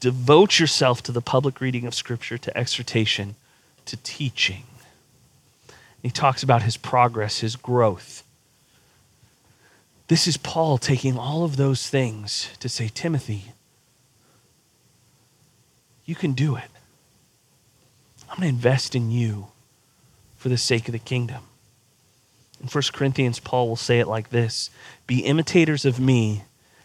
Devote 0.00 0.60
yourself 0.60 1.02
to 1.04 1.12
the 1.12 1.22
public 1.22 1.62
reading 1.62 1.86
of 1.86 1.94
Scripture, 1.94 2.36
to 2.36 2.54
exhortation, 2.58 3.36
to 3.86 3.96
teaching. 3.96 4.64
he 6.02 6.10
talks 6.10 6.42
about 6.42 6.60
his 6.60 6.76
progress, 6.76 7.38
his 7.38 7.56
growth. 7.56 8.22
This 10.10 10.26
is 10.26 10.36
Paul 10.36 10.76
taking 10.76 11.16
all 11.16 11.44
of 11.44 11.56
those 11.56 11.88
things 11.88 12.50
to 12.58 12.68
say, 12.68 12.90
Timothy, 12.92 13.52
you 16.04 16.16
can 16.16 16.32
do 16.32 16.56
it. 16.56 16.68
I'm 18.28 18.38
going 18.38 18.48
to 18.48 18.48
invest 18.48 18.96
in 18.96 19.12
you 19.12 19.52
for 20.34 20.48
the 20.48 20.58
sake 20.58 20.88
of 20.88 20.92
the 20.92 20.98
kingdom. 20.98 21.44
In 22.60 22.66
1 22.66 22.82
Corinthians, 22.92 23.38
Paul 23.38 23.68
will 23.68 23.76
say 23.76 24.00
it 24.00 24.08
like 24.08 24.30
this 24.30 24.70
Be 25.06 25.20
imitators 25.20 25.84
of 25.84 26.00
me 26.00 26.42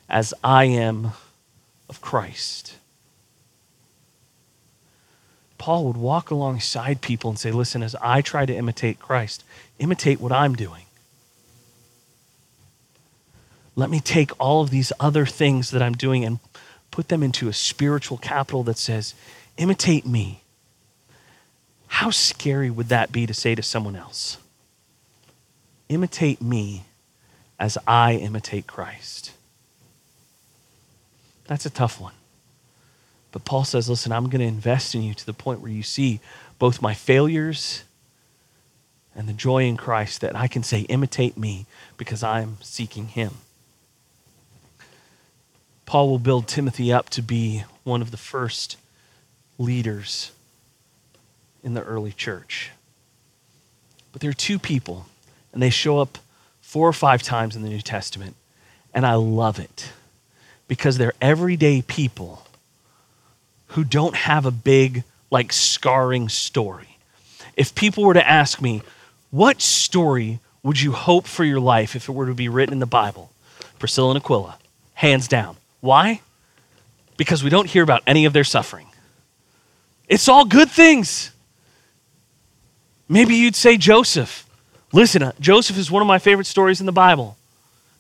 as 0.07 0.31
I 0.43 0.65
am 0.65 1.13
of 1.89 2.01
Christ. 2.01 2.75
Paul 5.57 5.85
would 5.85 5.97
walk 5.97 6.29
alongside 6.29 7.01
people 7.01 7.31
and 7.31 7.39
say, 7.39 7.49
Listen, 7.49 7.81
as 7.81 7.95
I 8.03 8.21
try 8.21 8.45
to 8.45 8.55
imitate 8.55 8.99
Christ, 8.99 9.43
imitate 9.79 10.21
what 10.21 10.31
I'm 10.31 10.53
doing. 10.53 10.84
Let 13.75 13.89
me 13.89 13.99
take 13.99 14.31
all 14.39 14.61
of 14.61 14.69
these 14.69 14.93
other 14.99 15.25
things 15.25 15.71
that 15.71 15.81
I'm 15.81 15.93
doing 15.93 16.23
and 16.23 16.39
put 16.91 17.09
them 17.09 17.23
into 17.23 17.49
a 17.49 17.53
spiritual 17.53 18.17
capital 18.17 18.63
that 18.63 18.77
says, 18.77 19.13
imitate 19.57 20.05
me. 20.05 20.41
How 21.87 22.09
scary 22.09 22.69
would 22.69 22.87
that 22.89 23.11
be 23.11 23.25
to 23.25 23.33
say 23.33 23.55
to 23.55 23.61
someone 23.61 23.95
else? 23.95 24.37
Imitate 25.89 26.41
me 26.41 26.85
as 27.59 27.77
I 27.85 28.13
imitate 28.13 28.65
Christ. 28.67 29.31
That's 31.47 31.65
a 31.65 31.69
tough 31.69 31.99
one. 31.99 32.13
But 33.31 33.43
Paul 33.45 33.65
says, 33.65 33.89
listen, 33.89 34.11
I'm 34.11 34.29
going 34.29 34.39
to 34.39 34.47
invest 34.47 34.95
in 34.95 35.03
you 35.03 35.13
to 35.13 35.25
the 35.25 35.33
point 35.33 35.59
where 35.59 35.71
you 35.71 35.83
see 35.83 36.21
both 36.57 36.81
my 36.81 36.93
failures 36.93 37.83
and 39.13 39.27
the 39.27 39.33
joy 39.33 39.63
in 39.63 39.77
Christ 39.77 40.21
that 40.21 40.35
I 40.35 40.47
can 40.47 40.63
say, 40.63 40.81
imitate 40.81 41.37
me 41.37 41.65
because 41.97 42.23
I'm 42.23 42.57
seeking 42.61 43.07
him. 43.07 43.35
Paul 45.85 46.09
will 46.09 46.19
build 46.19 46.47
Timothy 46.47 46.91
up 46.91 47.09
to 47.11 47.21
be 47.21 47.63
one 47.83 48.01
of 48.01 48.11
the 48.11 48.17
first 48.17 48.77
leaders 49.57 50.31
in 51.63 51.73
the 51.73 51.83
early 51.83 52.11
church. 52.11 52.71
But 54.11 54.21
there 54.21 54.29
are 54.29 54.33
two 54.33 54.59
people, 54.59 55.07
and 55.53 55.61
they 55.61 55.69
show 55.69 55.99
up 55.99 56.17
four 56.61 56.87
or 56.87 56.93
five 56.93 57.21
times 57.21 57.55
in 57.55 57.61
the 57.61 57.69
New 57.69 57.81
Testament, 57.81 58.35
and 58.93 59.05
I 59.05 59.15
love 59.15 59.59
it 59.59 59.89
Because 60.67 60.97
they're 60.97 61.13
everyday 61.21 61.81
people 61.83 62.47
who 63.67 63.83
don't 63.83 64.15
have 64.15 64.45
a 64.45 64.51
big, 64.51 65.03
like, 65.29 65.53
scarring 65.53 66.29
story. 66.29 66.97
If 67.55 67.75
people 67.75 68.03
were 68.03 68.13
to 68.13 68.27
ask 68.27 68.61
me, 68.61 68.81
what 69.31 69.61
story 69.61 70.39
would 70.63 70.81
you 70.81 70.93
hope 70.93 71.27
for 71.27 71.43
your 71.43 71.59
life 71.59 71.95
if 71.95 72.09
it 72.09 72.13
were 72.13 72.25
to 72.25 72.33
be 72.33 72.49
written 72.49 72.73
in 72.73 72.79
the 72.79 72.85
Bible? 72.85 73.31
Priscilla 73.77 74.11
and 74.11 74.17
Aquila, 74.17 74.57
hands 74.95 75.27
down. 75.27 75.57
Why? 75.85 76.21
Because 77.15 77.43
we 77.43 77.51
don't 77.51 77.69
hear 77.69 77.83
about 77.83 78.01
any 78.07 78.25
of 78.25 78.33
their 78.33 78.43
suffering. 78.43 78.87
It's 80.09 80.27
all 80.27 80.43
good 80.43 80.71
things. 80.71 81.31
Maybe 83.07 83.35
you'd 83.35 83.55
say 83.55 83.77
Joseph. 83.77 84.49
Listen, 84.91 85.21
uh, 85.21 85.31
Joseph 85.39 85.77
is 85.77 85.91
one 85.91 86.01
of 86.01 86.07
my 86.07 86.17
favorite 86.17 86.47
stories 86.47 86.79
in 86.79 86.87
the 86.87 86.91
Bible. 86.91 87.37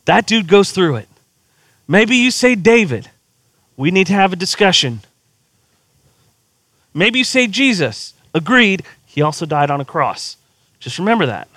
That 0.05 0.25
dude 0.25 0.47
goes 0.47 0.71
through 0.71 0.95
it. 0.95 1.07
Maybe 1.87 2.15
you 2.15 2.31
say 2.31 2.55
David. 2.55 3.11
We 3.77 3.91
need 3.91 4.07
to 4.07 4.13
have 4.13 4.33
a 4.33 4.35
discussion. 4.35 5.01
Maybe 6.91 7.19
you 7.19 7.25
say 7.25 7.45
Jesus. 7.45 8.15
Agreed. 8.33 8.83
He 9.05 9.21
also 9.21 9.45
died 9.45 9.69
on 9.69 9.79
a 9.79 9.85
cross. 9.85 10.37
Just 10.79 10.97
remember 10.97 11.27
that. 11.27 11.47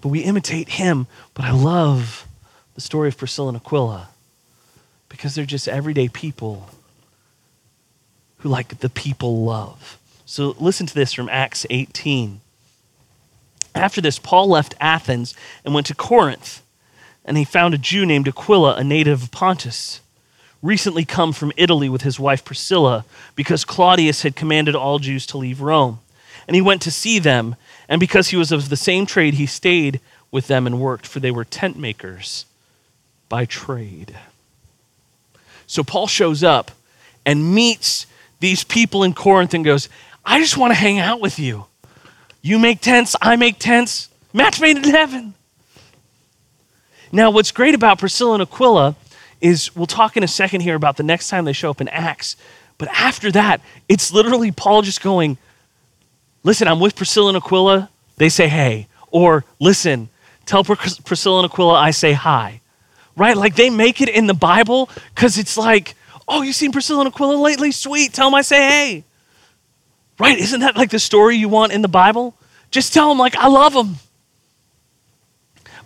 But 0.00 0.08
we 0.08 0.20
imitate 0.20 0.70
him. 0.70 1.06
But 1.34 1.44
I 1.44 1.52
love 1.52 2.26
the 2.74 2.80
story 2.80 3.08
of 3.08 3.16
Priscilla 3.16 3.48
and 3.48 3.56
Aquila 3.56 4.08
because 5.08 5.34
they're 5.34 5.46
just 5.46 5.68
everyday 5.68 6.08
people 6.08 6.68
who 8.38 8.48
like 8.48 8.80
the 8.80 8.88
people 8.88 9.44
love. 9.44 9.98
So 10.26 10.56
listen 10.58 10.86
to 10.86 10.94
this 10.94 11.12
from 11.12 11.28
Acts 11.28 11.64
18. 11.70 12.40
After 13.74 14.00
this, 14.00 14.18
Paul 14.18 14.48
left 14.48 14.74
Athens 14.80 15.34
and 15.64 15.72
went 15.72 15.86
to 15.86 15.94
Corinth, 15.94 16.62
and 17.24 17.36
he 17.36 17.44
found 17.44 17.74
a 17.74 17.78
Jew 17.78 18.04
named 18.04 18.28
Aquila, 18.28 18.74
a 18.74 18.84
native 18.84 19.22
of 19.22 19.30
Pontus, 19.30 20.00
recently 20.62 21.04
come 21.04 21.32
from 21.32 21.52
Italy 21.56 21.88
with 21.88 22.02
his 22.02 22.18
wife 22.18 22.44
Priscilla, 22.44 23.04
because 23.36 23.64
Claudius 23.64 24.22
had 24.22 24.36
commanded 24.36 24.74
all 24.74 24.98
Jews 24.98 25.26
to 25.26 25.38
leave 25.38 25.60
Rome. 25.60 26.00
And 26.48 26.54
he 26.54 26.60
went 26.60 26.82
to 26.82 26.90
see 26.90 27.18
them, 27.18 27.56
and 27.88 28.00
because 28.00 28.28
he 28.28 28.36
was 28.36 28.52
of 28.52 28.68
the 28.68 28.76
same 28.76 29.06
trade, 29.06 29.34
he 29.34 29.46
stayed 29.46 30.00
with 30.30 30.48
them 30.48 30.66
and 30.66 30.80
worked, 30.80 31.06
for 31.06 31.20
they 31.20 31.30
were 31.30 31.44
tent 31.44 31.78
makers 31.78 32.46
by 33.34 33.44
trade. 33.46 34.14
So 35.66 35.82
Paul 35.82 36.06
shows 36.06 36.44
up 36.44 36.70
and 37.26 37.52
meets 37.52 38.06
these 38.38 38.62
people 38.62 39.02
in 39.02 39.12
Corinth 39.12 39.54
and 39.54 39.64
goes, 39.64 39.88
I 40.24 40.38
just 40.38 40.56
want 40.56 40.70
to 40.70 40.76
hang 40.76 41.00
out 41.00 41.20
with 41.20 41.40
you. 41.40 41.64
You 42.42 42.60
make 42.60 42.80
tents, 42.80 43.16
I 43.20 43.34
make 43.34 43.58
tents. 43.58 44.08
Match 44.32 44.60
made 44.60 44.76
in 44.76 44.84
heaven. 44.84 45.34
Now, 47.10 47.32
what's 47.32 47.50
great 47.50 47.74
about 47.74 47.98
Priscilla 47.98 48.34
and 48.34 48.42
Aquila 48.42 48.94
is 49.40 49.74
we'll 49.74 49.86
talk 49.88 50.16
in 50.16 50.22
a 50.22 50.28
second 50.28 50.60
here 50.60 50.76
about 50.76 50.96
the 50.96 51.02
next 51.02 51.28
time 51.28 51.44
they 51.44 51.52
show 51.52 51.70
up 51.70 51.80
in 51.80 51.88
Acts. 51.88 52.36
But 52.78 52.86
after 52.90 53.32
that, 53.32 53.60
it's 53.88 54.12
literally 54.12 54.52
Paul 54.52 54.82
just 54.82 55.02
going, 55.02 55.38
Listen, 56.44 56.68
I'm 56.68 56.78
with 56.78 56.94
Priscilla 56.94 57.30
and 57.30 57.38
Aquila. 57.38 57.90
They 58.16 58.28
say 58.28 58.46
hey. 58.46 58.86
Or 59.10 59.44
listen, 59.58 60.08
tell 60.46 60.62
Priscilla 60.62 61.42
and 61.42 61.50
Aquila 61.50 61.74
I 61.74 61.90
say 61.90 62.12
hi. 62.12 62.60
Right? 63.16 63.36
Like 63.36 63.54
they 63.54 63.70
make 63.70 64.00
it 64.00 64.08
in 64.08 64.26
the 64.26 64.34
Bible 64.34 64.90
because 65.14 65.38
it's 65.38 65.56
like, 65.56 65.94
oh, 66.26 66.42
you 66.42 66.52
seen 66.52 66.72
Priscilla 66.72 67.00
and 67.00 67.08
Aquila 67.08 67.36
lately? 67.36 67.70
Sweet. 67.70 68.12
Tell 68.12 68.28
them 68.28 68.34
I 68.34 68.42
say 68.42 68.56
hey. 68.56 69.04
Right? 70.18 70.38
Isn't 70.38 70.60
that 70.60 70.76
like 70.76 70.90
the 70.90 70.98
story 70.98 71.36
you 71.36 71.48
want 71.48 71.72
in 71.72 71.82
the 71.82 71.88
Bible? 71.88 72.36
Just 72.74 72.92
tell 72.92 73.08
them, 73.08 73.18
like, 73.18 73.36
I 73.36 73.46
love 73.46 73.72
them. 73.72 73.96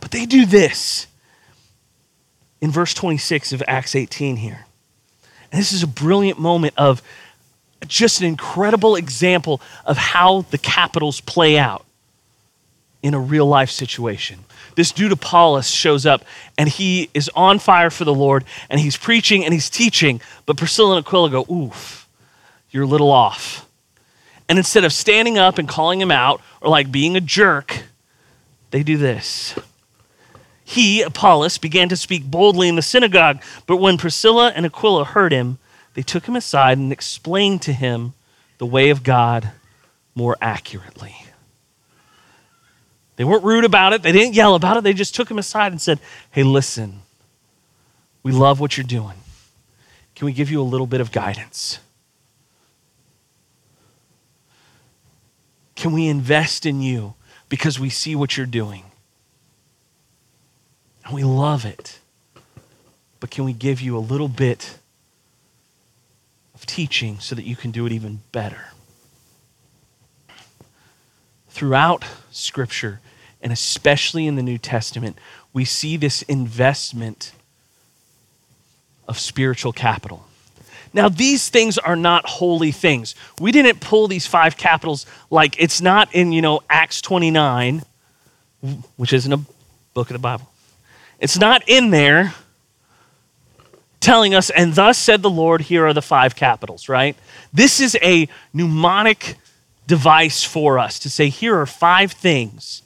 But 0.01 0.11
they 0.11 0.25
do 0.25 0.47
this 0.47 1.07
in 2.63 2.71
verse 2.71 2.95
26 2.95 3.53
of 3.53 3.63
Acts 3.69 3.95
18 3.95 4.37
here. 4.37 4.65
And 5.53 5.61
this 5.61 5.71
is 5.71 5.83
a 5.83 5.87
brilliant 5.87 6.39
moment 6.39 6.73
of 6.79 7.03
just 7.87 8.21
an 8.21 8.27
incredible 8.27 8.97
example 8.97 9.61
of 9.85 9.99
how 9.99 10.43
the 10.51 10.57
capitals 10.57 11.21
play 11.21 11.59
out 11.59 11.85
in 13.03 13.13
a 13.13 13.21
real 13.21 13.47
life 13.47 13.71
situation. 13.71 14.45
This 14.79 14.93
dude 14.93 15.11
Apollos 15.11 15.69
shows 15.69 16.07
up 16.07 16.25
and 16.57 16.69
he 16.69 17.11
is 17.13 17.29
on 17.35 17.59
fire 17.59 17.91
for 17.91 18.05
the 18.05 18.15
Lord 18.15 18.45
and 18.71 18.79
he's 18.79 18.97
preaching 18.97 19.45
and 19.45 19.53
he's 19.53 19.69
teaching, 19.69 20.21
but 20.47 20.57
Priscilla 20.57 20.97
and 20.97 21.05
Aquila 21.05 21.31
go, 21.31 21.45
Oof, 21.53 22.09
you're 22.71 22.85
a 22.85 22.87
little 22.87 23.11
off. 23.11 23.69
And 24.49 24.57
instead 24.57 24.85
of 24.85 24.93
standing 24.93 25.37
up 25.37 25.59
and 25.59 25.69
calling 25.69 26.01
him 26.01 26.13
out 26.13 26.41
or 26.61 26.71
like 26.71 26.93
being 26.93 27.17
a 27.17 27.21
jerk, 27.21 27.87
they 28.71 28.85
do 28.85 28.97
this. 28.97 29.59
He, 30.63 31.03
Apollos, 31.03 31.59
began 31.59 31.89
to 31.89 31.97
speak 31.97 32.23
boldly 32.25 32.69
in 32.69 32.77
the 32.77 32.81
synagogue, 32.81 33.43
but 33.67 33.79
when 33.79 33.99
Priscilla 33.99 34.53
and 34.55 34.65
Aquila 34.65 35.07
heard 35.07 35.33
him, 35.33 35.59
they 35.95 36.03
took 36.03 36.27
him 36.27 36.37
aside 36.37 36.79
and 36.79 36.93
explained 36.93 37.63
to 37.63 37.73
him 37.73 38.13
the 38.59 38.67
way 38.67 38.91
of 38.91 39.03
God 39.03 39.51
more 40.15 40.37
accurately. 40.41 41.17
They 43.19 43.25
weren't 43.25 43.43
rude 43.43 43.65
about 43.65 43.93
it, 43.95 44.03
they 44.03 44.13
didn't 44.13 44.35
yell 44.35 44.55
about 44.55 44.77
it, 44.77 44.85
they 44.85 44.93
just 44.93 45.13
took 45.13 45.29
him 45.29 45.39
aside 45.39 45.73
and 45.73 45.83
said, 45.83 45.99
Hey, 46.31 46.45
listen, 46.45 47.01
we 48.23 48.31
love 48.31 48.61
what 48.61 48.77
you're 48.77 48.87
doing. 48.87 49.17
Can 50.15 50.27
we 50.27 50.33
give 50.33 50.53
you 50.53 50.61
a 50.61 50.63
little 50.63 50.87
bit 50.87 51.01
of 51.01 51.11
guidance? 51.11 51.81
Can 55.75 55.91
we 55.91 56.07
invest 56.07 56.65
in 56.65 56.81
you 56.81 57.15
because 57.49 57.81
we 57.81 57.91
see 57.91 58.15
what 58.15 58.37
you're 58.37 58.47
doing? 58.47 58.85
And 61.05 61.13
we 61.13 61.25
love 61.25 61.65
it. 61.65 61.99
But 63.19 63.31
can 63.31 63.45
we 63.45 63.53
give 63.53 63.81
you 63.81 63.97
a 63.97 63.99
little 63.99 64.29
bit 64.29 64.79
of 66.55 66.67
teaching 66.67 67.19
so 67.19 67.35
that 67.35 67.45
you 67.45 67.57
can 67.57 67.73
do 67.73 67.85
it 67.85 67.91
even 67.91 68.21
better? 68.31 68.67
Throughout 71.49 72.05
Scripture, 72.31 73.01
and 73.41 73.53
especially 73.53 74.27
in 74.27 74.37
the 74.37 74.43
New 74.43 74.59
Testament, 74.59 75.19
we 75.53 75.65
see 75.65 75.97
this 75.97 76.23
investment 76.23 77.33
of 79.07 79.19
spiritual 79.19 79.73
capital. 79.73 80.25
Now, 80.93 81.09
these 81.09 81.49
things 81.49 81.79
are 81.79 81.97
not 81.97 82.27
holy 82.27 82.73
things. 82.73 83.15
We 83.41 83.53
didn't 83.53 83.81
pull 83.81 84.09
these 84.09 84.27
five 84.27 84.57
capitals 84.57 85.07
like 85.31 85.61
it's 85.61 85.81
not 85.81 86.15
in, 86.15 86.33
you 86.33 86.43
know, 86.43 86.63
Acts 86.69 87.01
29, 87.01 87.83
which 88.97 89.13
isn't 89.13 89.33
a 89.33 89.41
book 89.95 90.09
of 90.11 90.15
the 90.15 90.19
Bible. 90.19 90.49
It's 91.21 91.39
not 91.39 91.63
in 91.69 91.91
there 91.91 92.35
telling 94.01 94.35
us, 94.35 94.51
and 94.51 94.75
thus 94.75 94.97
said 94.97 95.23
the 95.23 95.31
Lord, 95.31 95.63
here 95.63 95.87
are 95.87 95.93
the 95.93 96.03
five 96.03 96.37
capitals, 96.37 96.89
right? 96.89 97.17
This 97.53 97.81
is 97.81 97.97
a 98.03 98.29
mnemonic 98.53 99.37
device 99.87 100.45
for 100.45 100.79
us 100.79 100.99
to 101.01 101.11
say, 101.11 101.29
here 101.29 101.59
are 101.59 101.67
five 101.67 102.13
things 102.13 102.83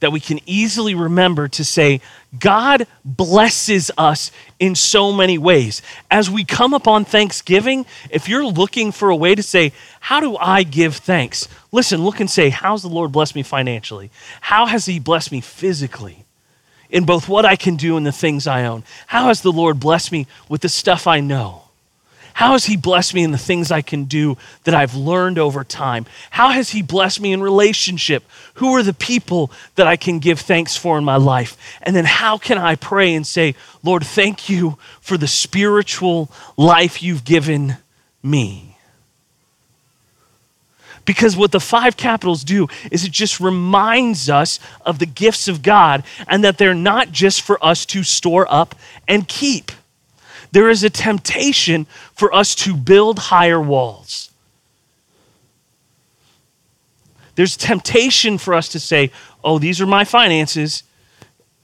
that 0.00 0.12
we 0.12 0.20
can 0.20 0.40
easily 0.46 0.94
remember 0.94 1.48
to 1.48 1.64
say, 1.64 2.00
God 2.38 2.86
blesses 3.04 3.90
us 3.96 4.30
in 4.58 4.74
so 4.74 5.12
many 5.12 5.38
ways. 5.38 5.82
As 6.10 6.30
we 6.30 6.44
come 6.44 6.74
upon 6.74 7.04
Thanksgiving, 7.04 7.86
if 8.10 8.28
you're 8.28 8.44
looking 8.44 8.92
for 8.92 9.10
a 9.10 9.16
way 9.16 9.34
to 9.34 9.42
say, 9.42 9.72
How 10.00 10.20
do 10.20 10.36
I 10.36 10.62
give 10.62 10.96
thanks? 10.96 11.48
Listen, 11.72 12.04
look 12.04 12.20
and 12.20 12.30
say, 12.30 12.50
How's 12.50 12.82
the 12.82 12.88
Lord 12.88 13.12
blessed 13.12 13.34
me 13.34 13.42
financially? 13.42 14.10
How 14.42 14.66
has 14.66 14.86
He 14.86 14.98
blessed 14.98 15.32
me 15.32 15.40
physically? 15.40 16.24
In 16.88 17.04
both 17.04 17.28
what 17.28 17.44
I 17.44 17.56
can 17.56 17.76
do 17.76 17.96
and 17.96 18.06
the 18.06 18.12
things 18.12 18.46
I 18.46 18.64
own. 18.64 18.84
How 19.08 19.26
has 19.26 19.42
the 19.42 19.50
Lord 19.50 19.80
blessed 19.80 20.12
me 20.12 20.26
with 20.48 20.60
the 20.60 20.68
stuff 20.68 21.06
I 21.06 21.18
know? 21.18 21.65
How 22.36 22.52
has 22.52 22.66
He 22.66 22.76
blessed 22.76 23.14
me 23.14 23.22
in 23.22 23.30
the 23.30 23.38
things 23.38 23.70
I 23.70 23.80
can 23.80 24.04
do 24.04 24.36
that 24.64 24.74
I've 24.74 24.94
learned 24.94 25.38
over 25.38 25.64
time? 25.64 26.04
How 26.28 26.50
has 26.50 26.68
He 26.68 26.82
blessed 26.82 27.18
me 27.18 27.32
in 27.32 27.40
relationship? 27.42 28.24
Who 28.56 28.74
are 28.74 28.82
the 28.82 28.92
people 28.92 29.50
that 29.76 29.86
I 29.86 29.96
can 29.96 30.18
give 30.18 30.40
thanks 30.40 30.76
for 30.76 30.98
in 30.98 31.04
my 31.04 31.16
life? 31.16 31.56
And 31.80 31.96
then 31.96 32.04
how 32.04 32.36
can 32.36 32.58
I 32.58 32.74
pray 32.74 33.14
and 33.14 33.26
say, 33.26 33.54
Lord, 33.82 34.04
thank 34.04 34.50
you 34.50 34.76
for 35.00 35.16
the 35.16 35.26
spiritual 35.26 36.30
life 36.58 37.02
you've 37.02 37.24
given 37.24 37.78
me? 38.22 38.76
Because 41.06 41.38
what 41.38 41.52
the 41.52 41.60
five 41.60 41.96
capitals 41.96 42.44
do 42.44 42.68
is 42.90 43.06
it 43.06 43.12
just 43.12 43.40
reminds 43.40 44.28
us 44.28 44.60
of 44.84 44.98
the 44.98 45.06
gifts 45.06 45.48
of 45.48 45.62
God 45.62 46.04
and 46.28 46.44
that 46.44 46.58
they're 46.58 46.74
not 46.74 47.12
just 47.12 47.40
for 47.40 47.58
us 47.64 47.86
to 47.86 48.02
store 48.02 48.46
up 48.50 48.74
and 49.08 49.26
keep 49.26 49.72
there 50.52 50.70
is 50.70 50.84
a 50.84 50.90
temptation 50.90 51.86
for 52.14 52.34
us 52.34 52.54
to 52.56 52.74
build 52.74 53.18
higher 53.18 53.60
walls. 53.60 54.30
There's 57.34 57.56
temptation 57.56 58.38
for 58.38 58.54
us 58.54 58.68
to 58.70 58.80
say, 58.80 59.10
oh, 59.44 59.58
these 59.58 59.80
are 59.80 59.86
my 59.86 60.04
finances, 60.04 60.82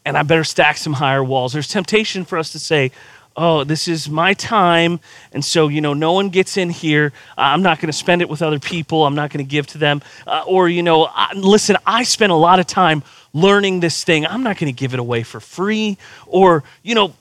and 0.05 0.17
I 0.17 0.23
better 0.23 0.45
stack 0.45 0.77
some 0.77 0.93
higher 0.93 1.25
walls. 1.25 1.53
There's 1.55 1.69
temptation 1.69 2.25
for 2.25 2.39
us 2.39 2.53
to 2.53 2.59
say, 2.59 2.93
oh, 3.35 3.65
this 3.65 3.89
is 3.89 4.11
my 4.11 4.35
time, 4.35 5.01
and 5.33 5.43
so, 5.43 5.69
you 5.69 5.81
know, 5.81 5.95
no 5.95 6.13
one 6.13 6.29
gets 6.29 6.59
in 6.59 6.69
here. 6.69 7.15
I'm 7.39 7.63
not 7.63 7.79
going 7.79 7.87
to 7.87 7.97
spend 7.97 8.21
it 8.21 8.29
with 8.29 8.43
other 8.43 8.59
people. 8.59 9.07
I'm 9.07 9.15
not 9.15 9.31
going 9.31 9.43
to 9.43 9.49
give 9.49 9.67
to 9.69 9.79
them. 9.79 10.03
Uh, 10.27 10.45
or, 10.47 10.69
you 10.69 10.83
know, 10.83 11.09
I, 11.11 11.33
listen, 11.35 11.77
I 11.87 12.03
spent 12.03 12.33
a 12.33 12.37
lot 12.37 12.61
of 12.61 12.67
time 12.67 13.03
learning 13.33 13.81
this 13.81 14.05
thing. 14.05 14.27
I'm 14.27 14.43
not 14.43 14.59
going 14.59 14.71
to 14.71 14.79
give 14.79 14.93
it 14.93 15.01
away 15.01 15.23
for 15.23 15.41
free. 15.41 15.97
Or, 16.27 16.63
you 16.83 16.95
know, 16.95 17.15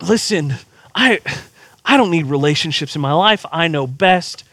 listen, 0.00 0.54
I, 0.94 1.20
I 1.84 1.96
don't 1.96 2.10
need 2.10 2.26
relationships 2.26 2.94
in 2.94 3.02
my 3.02 3.12
life. 3.12 3.44
I 3.52 3.68
know 3.68 3.86
best. 3.86 4.44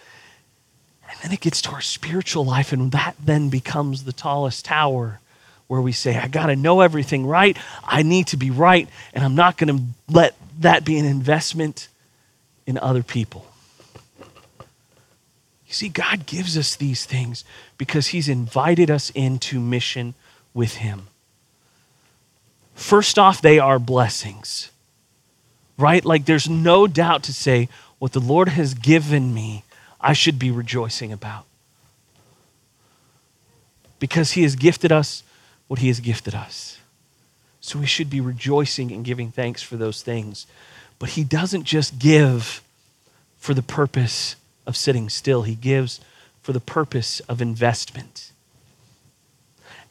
And 1.10 1.18
then 1.22 1.32
it 1.32 1.42
gets 1.42 1.62
to 1.64 1.72
our 1.72 1.82
spiritual 1.82 2.46
life, 2.46 2.74
and 2.74 2.92
that 2.92 3.16
then 3.24 3.50
becomes 3.50 4.04
the 4.04 4.14
tallest 4.14 4.66
tower 4.66 5.20
where 5.68 5.82
we 5.82 5.92
say, 5.92 6.18
I 6.18 6.28
got 6.28 6.48
to 6.48 6.56
know 6.56 6.82
everything 6.82 7.26
right. 7.26 7.58
I 7.84 8.04
need 8.04 8.28
to 8.28 8.38
be 8.38 8.52
right, 8.52 8.88
and 9.14 9.24
I'm 9.24 9.36
not 9.36 9.58
going 9.58 9.76
to 9.78 9.84
let 10.14 10.36
that 10.60 10.86
be 10.86 10.98
an 10.98 11.06
investment 11.06 11.88
in 12.66 12.78
other 12.78 13.04
people. 13.04 13.48
You 15.68 15.74
see, 15.74 15.90
God 15.90 16.26
gives 16.28 16.58
us 16.58 16.76
these 16.76 17.06
things 17.06 17.44
because 17.78 18.08
He's 18.08 18.30
invited 18.30 18.92
us 18.92 19.10
into 19.16 19.60
mission 19.60 20.14
with 20.54 20.76
Him. 20.76 21.08
First 22.76 23.18
off, 23.18 23.42
they 23.42 23.58
are 23.58 23.80
blessings, 23.80 24.70
right? 25.78 26.04
Like 26.04 26.26
there's 26.26 26.50
no 26.50 26.88
doubt 26.88 27.24
to 27.24 27.34
say 27.34 27.70
what 28.00 28.12
the 28.12 28.20
Lord 28.20 28.50
has 28.50 28.74
given 28.74 29.34
me, 29.34 29.64
I 30.02 30.14
should 30.14 30.38
be 30.38 30.52
rejoicing 30.52 31.14
about. 31.14 31.46
Because 34.00 34.32
He 34.32 34.44
has 34.44 34.56
gifted 34.56 34.92
us 34.92 35.24
what 35.68 35.80
He 35.80 35.88
has 35.88 36.02
gifted 36.02 36.36
us. 36.36 36.80
So 37.62 37.80
we 37.80 37.86
should 37.86 38.10
be 38.10 38.20
rejoicing 38.20 38.92
and 38.92 39.06
giving 39.06 39.32
thanks 39.32 39.62
for 39.62 39.78
those 39.78 40.02
things. 40.02 40.46
But 41.00 41.12
He 41.12 41.24
doesn't 41.24 41.64
just 41.64 41.98
give 41.98 42.62
for 43.38 43.54
the 43.54 43.62
purpose 43.62 44.36
of 44.68 44.76
sitting 44.76 45.10
still, 45.10 45.44
He 45.44 45.56
gives 45.56 46.02
for 46.42 46.52
the 46.52 46.60
purpose 46.60 47.22
of 47.22 47.42
investment. 47.42 48.33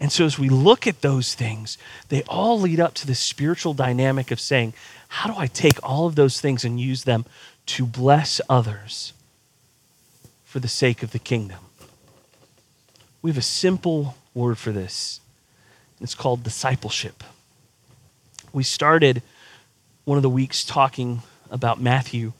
And 0.03 0.11
so, 0.11 0.25
as 0.25 0.37
we 0.37 0.49
look 0.49 0.89
at 0.89 1.01
those 1.01 1.37
things, 1.37 1.79
they 2.09 2.25
all 2.25 2.59
lead 2.59 2.81
up 2.81 2.93
to 2.95 3.07
this 3.07 3.21
spiritual 3.21 3.73
dynamic 3.73 4.33
of 4.33 4.41
saying, 4.41 4.75
how 5.07 5.33
do 5.33 5.39
I 5.39 5.47
take 5.47 5.79
all 5.81 6.09
of 6.09 6.17
those 6.17 6.41
things 6.41 6.65
and 6.65 6.81
use 6.81 7.05
them 7.05 7.25
to 7.67 7.87
bless 7.87 8.41
others 8.51 9.13
for 10.45 10.59
the 10.59 10.67
sake 10.67 11.05
of 11.05 11.13
the 11.13 11.21
kingdom? 11.21 11.61
We 13.23 13.31
have 13.31 13.39
a 13.39 13.43
simple 13.43 14.17
word 14.35 14.59
for 14.59 14.73
this. 14.73 15.21
It's 16.01 16.17
called 16.17 16.43
discipleship. 16.43 17.23
We 18.53 18.65
started 18.65 19.23
one 20.05 20.19
of 20.19 20.23
the 20.23 20.29
weeks 20.29 20.65
talking 20.65 21.23
about 21.49 21.81
Matthew 21.81 22.33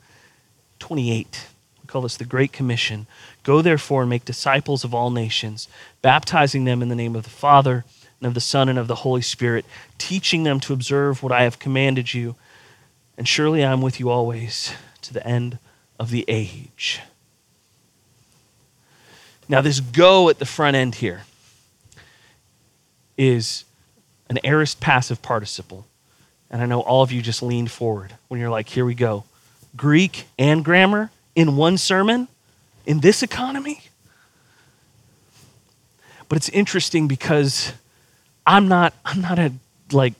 28 0.81 1.47
We 1.81 1.87
call 1.87 2.03
this 2.03 2.17
the 2.17 2.25
Great 2.25 2.53
Commission. 2.53 3.07
Go 3.43 3.63
therefore 3.63 4.03
and 4.03 4.11
make 4.11 4.25
disciples 4.25 4.85
of 4.85 4.95
all 4.95 5.11
nations, 5.11 5.69
baptizing 6.01 6.65
them 6.65 6.83
in 6.83 6.89
the 6.89 6.95
name 6.95 7.17
of 7.17 7.25
the 7.25 7.31
Father 7.31 7.85
and 8.21 8.27
of 8.27 8.35
the 8.35 8.41
Son 8.41 8.69
and 8.69 8.79
of 8.79 8.87
the 8.87 8.97
Holy 8.97 9.23
Spirit, 9.23 9.65
teaching 9.99 10.45
them 10.45 10.61
to 10.61 10.73
observe 10.73 11.23
what 11.23 11.33
I 11.33 11.43
have 11.43 11.59
commanded 11.59 12.15
you. 12.15 12.37
And 13.19 13.27
surely 13.27 13.65
I 13.65 13.73
am 13.73 13.83
with 13.83 13.99
you 13.99 14.11
always 14.11 14.73
to 15.03 15.13
the 15.13 15.27
end 15.27 15.59
of 15.99 16.11
the 16.11 16.25
age. 16.29 17.01
Now, 19.49 19.61
this 19.61 19.81
go 19.81 20.29
at 20.29 20.39
the 20.39 20.47
front 20.47 20.77
end 20.77 20.97
here 20.97 21.23
is 23.19 23.65
an 24.31 24.39
aorist 24.45 24.81
passive 24.81 25.21
participle. 25.21 25.87
And 26.51 26.63
I 26.63 26.67
know 26.67 26.81
all 26.81 27.03
of 27.03 27.13
you 27.13 27.23
just 27.23 27.43
leaned 27.43 27.71
forward 27.71 28.15
when 28.29 28.41
you're 28.41 28.51
like, 28.51 28.69
here 28.69 28.85
we 28.85 28.95
go. 28.95 29.25
Greek 29.77 30.27
and 30.39 30.65
grammar 30.65 31.11
in 31.35 31.57
one 31.57 31.77
sermon 31.79 32.29
in 32.87 33.01
this 33.01 33.23
economy? 33.23 33.83
But 36.29 36.37
it's 36.37 36.49
interesting 36.49 37.09
because 37.09 37.73
I'm 38.47 38.69
not 38.69 38.95
I'm 39.05 39.21
not 39.21 39.39
a 39.39 39.53
like 39.93 40.15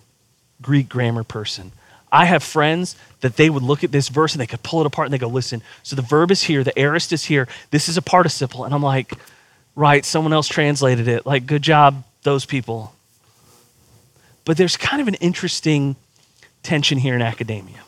Greek 0.61 0.89
grammar 0.89 1.25
person. 1.25 1.73
I 2.13 2.27
have 2.27 2.43
friends 2.43 2.95
that 3.21 3.37
they 3.37 3.49
would 3.49 3.63
look 3.63 3.83
at 3.83 3.91
this 3.91 4.09
verse 4.09 4.35
and 4.35 4.41
they 4.41 4.47
could 4.47 4.63
pull 4.63 4.81
it 4.81 4.87
apart 4.87 5.07
and 5.07 5.15
they 5.15 5.19
go, 5.19 5.29
listen, 5.29 5.63
so 5.83 5.97
the 5.97 6.03
verb 6.03 6.31
is 6.31 6.43
here, 6.43 6.63
the 6.63 6.79
aorist 6.79 7.13
is 7.13 7.25
here, 7.25 7.49
this 7.71 7.89
is 7.89 7.97
a 7.97 8.03
participle. 8.03 8.65
And 8.65 8.75
I'm 8.75 8.83
like, 8.83 9.15
right, 9.75 10.05
someone 10.05 10.35
else 10.35 10.47
translated 10.47 11.09
it. 11.09 11.25
Like, 11.25 11.47
good 11.47 11.63
job, 11.63 12.05
those 12.23 12.45
people. 12.45 12.95
But 14.45 14.59
there's 14.59 14.77
kind 14.77 15.01
of 15.01 15.09
an 15.09 15.15
interesting 15.15 15.97
tension 16.63 16.99
here 16.99 17.15
in 17.15 17.23
academia. 17.23 17.81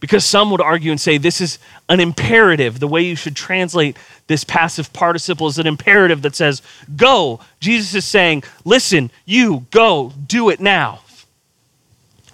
Because 0.00 0.24
some 0.24 0.50
would 0.50 0.62
argue 0.62 0.90
and 0.90 1.00
say 1.00 1.18
this 1.18 1.40
is 1.42 1.58
an 1.90 2.00
imperative. 2.00 2.80
The 2.80 2.88
way 2.88 3.02
you 3.02 3.16
should 3.16 3.36
translate 3.36 3.98
this 4.26 4.44
passive 4.44 4.92
participle 4.94 5.46
is 5.46 5.58
an 5.58 5.66
imperative 5.66 6.22
that 6.22 6.34
says, 6.34 6.62
go. 6.96 7.40
Jesus 7.60 7.94
is 7.94 8.04
saying, 8.06 8.42
listen, 8.64 9.10
you 9.26 9.66
go, 9.70 10.12
do 10.26 10.48
it 10.48 10.58
now. 10.58 11.00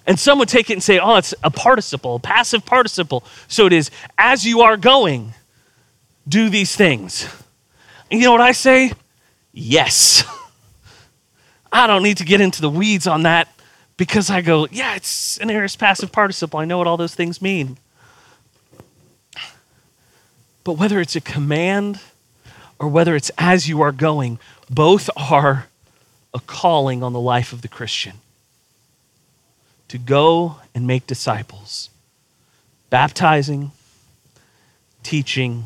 And 0.05 0.17
some 0.17 0.39
would 0.39 0.47
take 0.47 0.69
it 0.69 0.73
and 0.73 0.83
say, 0.83 0.97
oh, 0.97 1.17
it's 1.17 1.33
a 1.43 1.51
participle, 1.51 2.15
a 2.15 2.19
passive 2.19 2.65
participle. 2.65 3.25
So 3.49 3.65
it 3.65 3.73
is, 3.73 3.91
as 4.17 4.45
you 4.45 4.61
are 4.61 4.77
going, 4.77 5.33
do 6.25 6.49
these 6.49 6.73
things. 6.73 7.27
And 8.09 8.21
you 8.21 8.25
know 8.25 8.31
what 8.31 8.39
I 8.39 8.53
say? 8.53 8.93
Yes. 9.51 10.23
I 11.71 11.87
don't 11.87 12.03
need 12.03 12.17
to 12.17 12.25
get 12.25 12.39
into 12.39 12.61
the 12.61 12.69
weeds 12.69 13.05
on 13.05 13.23
that 13.23 13.49
because 13.97 14.29
I 14.29 14.41
go, 14.41 14.67
yeah, 14.71 14.95
it's 14.95 15.37
an 15.39 15.49
aorist 15.49 15.79
passive 15.79 16.11
participle. 16.11 16.59
I 16.59 16.65
know 16.65 16.77
what 16.77 16.87
all 16.87 16.97
those 16.97 17.15
things 17.15 17.41
mean. 17.41 17.77
But 20.63 20.73
whether 20.73 21.01
it's 21.01 21.15
a 21.15 21.21
command 21.21 21.99
or 22.79 22.87
whether 22.87 23.15
it's 23.15 23.31
as 23.37 23.67
you 23.67 23.81
are 23.81 23.91
going, 23.91 24.39
both 24.69 25.09
are 25.17 25.67
a 26.33 26.39
calling 26.41 27.01
on 27.01 27.13
the 27.13 27.19
life 27.19 27.53
of 27.53 27.61
the 27.61 27.67
Christian 27.67 28.17
to 29.87 29.97
go 29.97 30.57
and 30.75 30.85
make 30.85 31.07
disciples, 31.07 31.89
baptizing, 32.89 33.71
teaching 35.03 35.65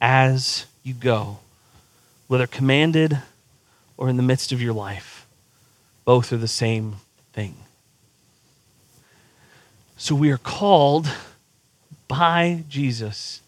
as 0.00 0.66
you 0.82 0.94
go, 0.94 1.38
whether 2.26 2.46
commanded 2.46 3.18
or 3.96 4.08
in 4.08 4.16
the 4.16 4.22
midst 4.22 4.52
of 4.52 4.62
your 4.62 4.72
life. 4.72 5.17
Both 6.08 6.32
are 6.32 6.38
the 6.38 6.48
same 6.48 6.96
thing. 7.34 7.54
So 9.98 10.14
we 10.14 10.30
are 10.30 10.38
called 10.38 11.06
by 12.08 12.64
Jesus 12.66 13.42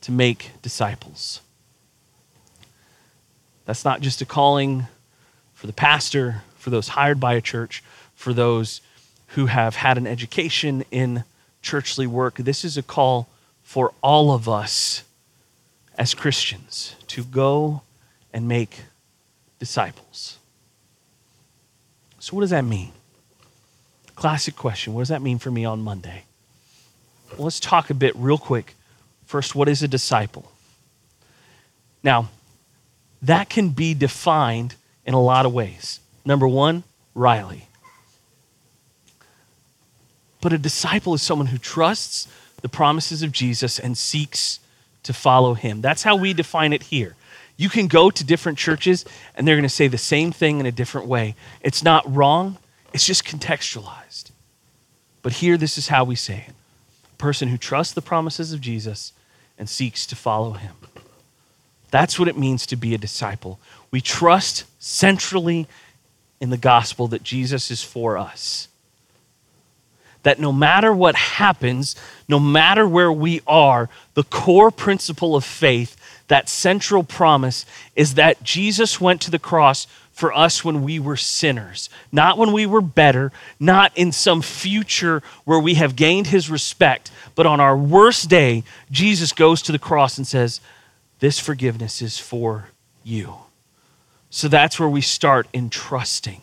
to 0.00 0.10
make 0.10 0.52
disciples. 0.62 1.42
That's 3.66 3.84
not 3.84 4.00
just 4.00 4.22
a 4.22 4.24
calling 4.24 4.86
for 5.52 5.66
the 5.66 5.74
pastor, 5.74 6.42
for 6.56 6.70
those 6.70 6.88
hired 6.88 7.20
by 7.20 7.34
a 7.34 7.42
church, 7.42 7.84
for 8.14 8.32
those 8.32 8.80
who 9.34 9.44
have 9.44 9.76
had 9.76 9.98
an 9.98 10.06
education 10.06 10.86
in 10.90 11.22
churchly 11.60 12.06
work. 12.06 12.36
This 12.36 12.64
is 12.64 12.78
a 12.78 12.82
call 12.82 13.28
for 13.62 13.92
all 14.02 14.32
of 14.32 14.48
us 14.48 15.02
as 15.98 16.14
Christians 16.14 16.96
to 17.08 17.24
go 17.24 17.82
and 18.32 18.48
make 18.48 18.84
disciples. 19.58 20.38
So, 22.28 22.36
what 22.36 22.42
does 22.42 22.50
that 22.50 22.66
mean? 22.66 22.92
Classic 24.14 24.54
question. 24.54 24.92
What 24.92 25.00
does 25.00 25.08
that 25.08 25.22
mean 25.22 25.38
for 25.38 25.50
me 25.50 25.64
on 25.64 25.80
Monday? 25.80 26.24
Well, 27.30 27.44
let's 27.44 27.58
talk 27.58 27.88
a 27.88 27.94
bit 27.94 28.14
real 28.16 28.36
quick. 28.36 28.74
First, 29.24 29.54
what 29.54 29.66
is 29.66 29.82
a 29.82 29.88
disciple? 29.88 30.52
Now, 32.02 32.28
that 33.22 33.48
can 33.48 33.70
be 33.70 33.94
defined 33.94 34.74
in 35.06 35.14
a 35.14 35.22
lot 35.22 35.46
of 35.46 35.54
ways. 35.54 36.00
Number 36.26 36.46
one, 36.46 36.82
Riley. 37.14 37.66
But 40.42 40.52
a 40.52 40.58
disciple 40.58 41.14
is 41.14 41.22
someone 41.22 41.46
who 41.46 41.56
trusts 41.56 42.28
the 42.60 42.68
promises 42.68 43.22
of 43.22 43.32
Jesus 43.32 43.78
and 43.78 43.96
seeks 43.96 44.60
to 45.04 45.14
follow 45.14 45.54
him. 45.54 45.80
That's 45.80 46.02
how 46.02 46.14
we 46.14 46.34
define 46.34 46.74
it 46.74 46.82
here. 46.82 47.16
You 47.58 47.68
can 47.68 47.88
go 47.88 48.10
to 48.10 48.24
different 48.24 48.56
churches 48.56 49.04
and 49.34 49.46
they're 49.46 49.56
going 49.56 49.64
to 49.64 49.68
say 49.68 49.88
the 49.88 49.98
same 49.98 50.32
thing 50.32 50.60
in 50.60 50.66
a 50.66 50.72
different 50.72 51.08
way. 51.08 51.34
It's 51.60 51.82
not 51.82 52.10
wrong, 52.10 52.56
it's 52.94 53.04
just 53.04 53.24
contextualized. 53.24 54.30
But 55.22 55.34
here, 55.34 55.58
this 55.58 55.76
is 55.76 55.88
how 55.88 56.04
we 56.04 56.14
say 56.14 56.46
it 56.48 56.54
a 57.12 57.16
person 57.16 57.48
who 57.48 57.58
trusts 57.58 57.92
the 57.92 58.00
promises 58.00 58.52
of 58.52 58.60
Jesus 58.60 59.12
and 59.58 59.68
seeks 59.68 60.06
to 60.06 60.16
follow 60.16 60.52
him. 60.52 60.74
That's 61.90 62.18
what 62.18 62.28
it 62.28 62.38
means 62.38 62.64
to 62.66 62.76
be 62.76 62.94
a 62.94 62.98
disciple. 62.98 63.58
We 63.90 64.00
trust 64.00 64.64
centrally 64.78 65.66
in 66.40 66.50
the 66.50 66.56
gospel 66.56 67.08
that 67.08 67.24
Jesus 67.24 67.72
is 67.72 67.82
for 67.82 68.16
us. 68.16 68.68
That 70.22 70.38
no 70.38 70.52
matter 70.52 70.92
what 70.92 71.16
happens, 71.16 71.96
no 72.28 72.38
matter 72.38 72.86
where 72.86 73.10
we 73.10 73.40
are, 73.46 73.88
the 74.14 74.24
core 74.24 74.70
principle 74.70 75.34
of 75.34 75.44
faith 75.44 75.96
that 76.28 76.48
central 76.48 77.02
promise 77.02 77.66
is 77.96 78.14
that 78.14 78.42
Jesus 78.42 79.00
went 79.00 79.20
to 79.22 79.30
the 79.30 79.38
cross 79.38 79.86
for 80.12 80.32
us 80.32 80.64
when 80.64 80.82
we 80.82 80.98
were 80.98 81.16
sinners, 81.16 81.88
not 82.10 82.36
when 82.36 82.52
we 82.52 82.66
were 82.66 82.80
better, 82.80 83.30
not 83.60 83.92
in 83.96 84.10
some 84.10 84.42
future 84.42 85.22
where 85.44 85.60
we 85.60 85.74
have 85.74 85.96
gained 85.96 86.26
his 86.26 86.50
respect, 86.50 87.10
but 87.34 87.46
on 87.46 87.60
our 87.60 87.76
worst 87.76 88.28
day, 88.28 88.64
Jesus 88.90 89.32
goes 89.32 89.62
to 89.62 89.72
the 89.72 89.78
cross 89.78 90.18
and 90.18 90.26
says, 90.26 90.60
This 91.20 91.38
forgiveness 91.38 92.02
is 92.02 92.18
for 92.18 92.68
you. 93.04 93.34
So 94.30 94.48
that's 94.48 94.78
where 94.78 94.88
we 94.88 95.00
start 95.00 95.46
in 95.52 95.70
trusting. 95.70 96.42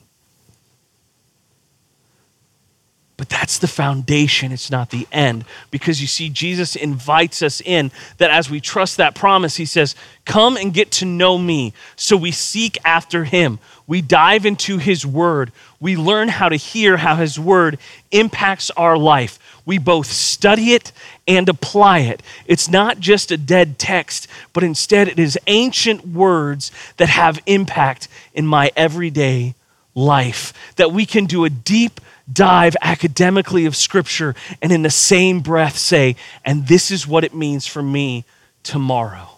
But 3.17 3.29
that's 3.29 3.59
the 3.59 3.67
foundation, 3.67 4.51
it's 4.51 4.69
not 4.69 4.89
the 4.89 5.07
end. 5.09 5.45
Because 5.71 6.01
you 6.01 6.07
see, 6.07 6.27
Jesus 6.27 6.75
invites 6.75 7.41
us 7.41 7.61
in 7.61 7.91
that 8.17 8.29
as 8.29 8.49
we 8.49 8.59
trust 8.59 8.97
that 8.97 9.15
promise, 9.15 9.55
he 9.55 9.65
says, 9.65 9.95
Come 10.25 10.57
and 10.57 10.73
get 10.73 10.91
to 10.93 11.05
know 11.05 11.37
me. 11.37 11.73
So 11.95 12.17
we 12.17 12.31
seek 12.31 12.77
after 12.83 13.23
him. 13.23 13.59
We 13.87 14.01
dive 14.01 14.45
into 14.45 14.79
his 14.79 15.05
word. 15.05 15.51
We 15.79 15.95
learn 15.95 16.27
how 16.27 16.49
to 16.49 16.55
hear 16.55 16.97
how 16.97 17.15
his 17.15 17.39
word 17.39 17.77
impacts 18.11 18.69
our 18.71 18.97
life. 18.97 19.39
We 19.65 19.77
both 19.77 20.07
study 20.07 20.73
it 20.73 20.91
and 21.27 21.47
apply 21.47 21.99
it. 21.99 22.21
It's 22.45 22.69
not 22.69 22.99
just 22.99 23.31
a 23.31 23.37
dead 23.37 23.79
text, 23.79 24.27
but 24.51 24.63
instead 24.63 25.07
it 25.07 25.19
is 25.19 25.39
ancient 25.47 26.07
words 26.07 26.71
that 26.97 27.09
have 27.09 27.41
impact 27.45 28.07
in 28.33 28.45
my 28.45 28.71
everyday 28.75 29.55
life. 29.93 30.53
That 30.75 30.91
we 30.91 31.05
can 31.05 31.25
do 31.25 31.45
a 31.45 31.49
deep 31.49 32.01
dive 32.31 32.75
academically 32.81 33.65
of 33.65 33.75
Scripture 33.75 34.35
and 34.61 34.71
in 34.71 34.81
the 34.81 34.89
same 34.89 35.41
breath 35.41 35.77
say, 35.77 36.15
and 36.43 36.67
this 36.67 36.91
is 36.91 37.07
what 37.07 37.23
it 37.23 37.33
means 37.33 37.67
for 37.67 37.81
me 37.81 38.25
tomorrow. 38.63 39.29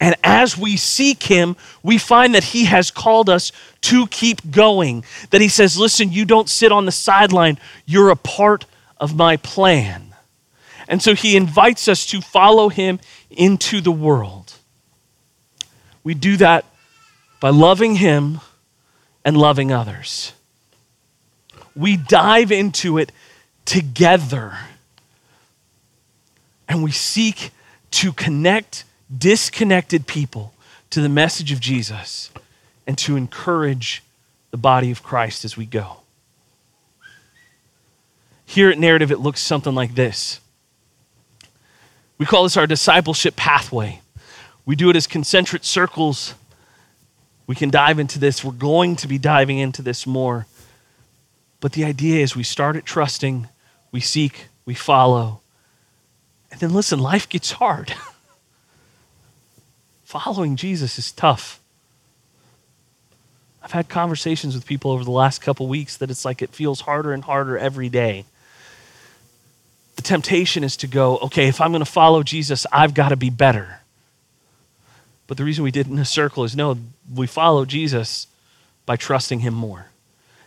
And 0.00 0.16
as 0.22 0.56
we 0.56 0.76
seek 0.76 1.24
Him, 1.24 1.56
we 1.82 1.98
find 1.98 2.34
that 2.34 2.44
He 2.44 2.64
has 2.66 2.90
called 2.90 3.28
us 3.28 3.52
to 3.82 4.06
keep 4.08 4.50
going. 4.50 5.04
That 5.30 5.40
He 5.40 5.48
says, 5.48 5.78
Listen, 5.78 6.12
you 6.12 6.24
don't 6.24 6.48
sit 6.48 6.72
on 6.72 6.86
the 6.86 6.92
sideline, 6.92 7.58
you're 7.84 8.10
a 8.10 8.16
part 8.16 8.66
of 8.98 9.16
my 9.16 9.36
plan. 9.36 10.14
And 10.88 11.02
so 11.02 11.14
He 11.14 11.36
invites 11.36 11.88
us 11.88 12.06
to 12.06 12.20
follow 12.20 12.68
Him 12.68 13.00
into 13.30 13.80
the 13.80 13.92
world. 13.92 14.54
We 16.04 16.14
do 16.14 16.36
that 16.36 16.64
by 17.40 17.50
loving 17.50 17.96
Him 17.96 18.40
and 19.24 19.36
loving 19.36 19.72
others 19.72 20.32
we 21.74 21.96
dive 21.96 22.52
into 22.52 22.98
it 22.98 23.12
together 23.64 24.58
and 26.68 26.82
we 26.82 26.90
seek 26.90 27.50
to 27.90 28.12
connect 28.12 28.84
disconnected 29.16 30.06
people 30.06 30.54
to 30.90 31.00
the 31.00 31.08
message 31.08 31.52
of 31.52 31.60
Jesus 31.60 32.30
and 32.86 32.96
to 32.98 33.16
encourage 33.16 34.02
the 34.50 34.56
body 34.56 34.90
of 34.90 35.02
Christ 35.02 35.44
as 35.44 35.56
we 35.56 35.66
go. 35.66 35.98
Here 38.44 38.70
at 38.70 38.78
Narrative, 38.78 39.10
it 39.10 39.18
looks 39.18 39.40
something 39.40 39.74
like 39.74 39.94
this. 39.94 40.40
We 42.18 42.26
call 42.26 42.44
this 42.44 42.56
our 42.56 42.66
discipleship 42.66 43.34
pathway. 43.34 44.00
We 44.64 44.76
do 44.76 44.90
it 44.90 44.96
as 44.96 45.06
concentric 45.06 45.64
circles. 45.64 46.34
We 47.46 47.54
can 47.54 47.70
dive 47.70 47.98
into 47.98 48.18
this. 48.18 48.44
We're 48.44 48.52
going 48.52 48.96
to 48.96 49.08
be 49.08 49.18
diving 49.18 49.58
into 49.58 49.82
this 49.82 50.06
more. 50.06 50.46
But 51.62 51.72
the 51.74 51.84
idea 51.84 52.20
is 52.20 52.34
we 52.34 52.42
start 52.42 52.74
at 52.74 52.84
trusting, 52.84 53.46
we 53.92 54.00
seek, 54.00 54.48
we 54.64 54.74
follow. 54.74 55.40
And 56.50 56.58
then 56.58 56.74
listen, 56.74 56.98
life 56.98 57.28
gets 57.28 57.52
hard. 57.52 57.94
Following 60.02 60.56
Jesus 60.56 60.98
is 60.98 61.12
tough. 61.12 61.60
I've 63.62 63.70
had 63.70 63.88
conversations 63.88 64.56
with 64.56 64.66
people 64.66 64.90
over 64.90 65.04
the 65.04 65.12
last 65.12 65.40
couple 65.40 65.68
weeks 65.68 65.96
that 65.98 66.10
it's 66.10 66.24
like 66.24 66.42
it 66.42 66.50
feels 66.50 66.80
harder 66.80 67.12
and 67.12 67.22
harder 67.22 67.56
every 67.56 67.88
day. 67.88 68.24
The 69.94 70.02
temptation 70.02 70.64
is 70.64 70.76
to 70.78 70.88
go, 70.88 71.18
okay, 71.18 71.46
if 71.46 71.60
I'm 71.60 71.70
going 71.70 71.78
to 71.78 71.90
follow 71.90 72.24
Jesus, 72.24 72.66
I've 72.72 72.92
got 72.92 73.10
to 73.10 73.16
be 73.16 73.30
better. 73.30 73.78
But 75.28 75.36
the 75.36 75.44
reason 75.44 75.62
we 75.62 75.70
did 75.70 75.86
in 75.86 75.96
a 76.00 76.04
circle 76.04 76.42
is 76.42 76.56
no, 76.56 76.76
we 77.14 77.28
follow 77.28 77.64
Jesus 77.64 78.26
by 78.84 78.96
trusting 78.96 79.38
him 79.38 79.54
more. 79.54 79.91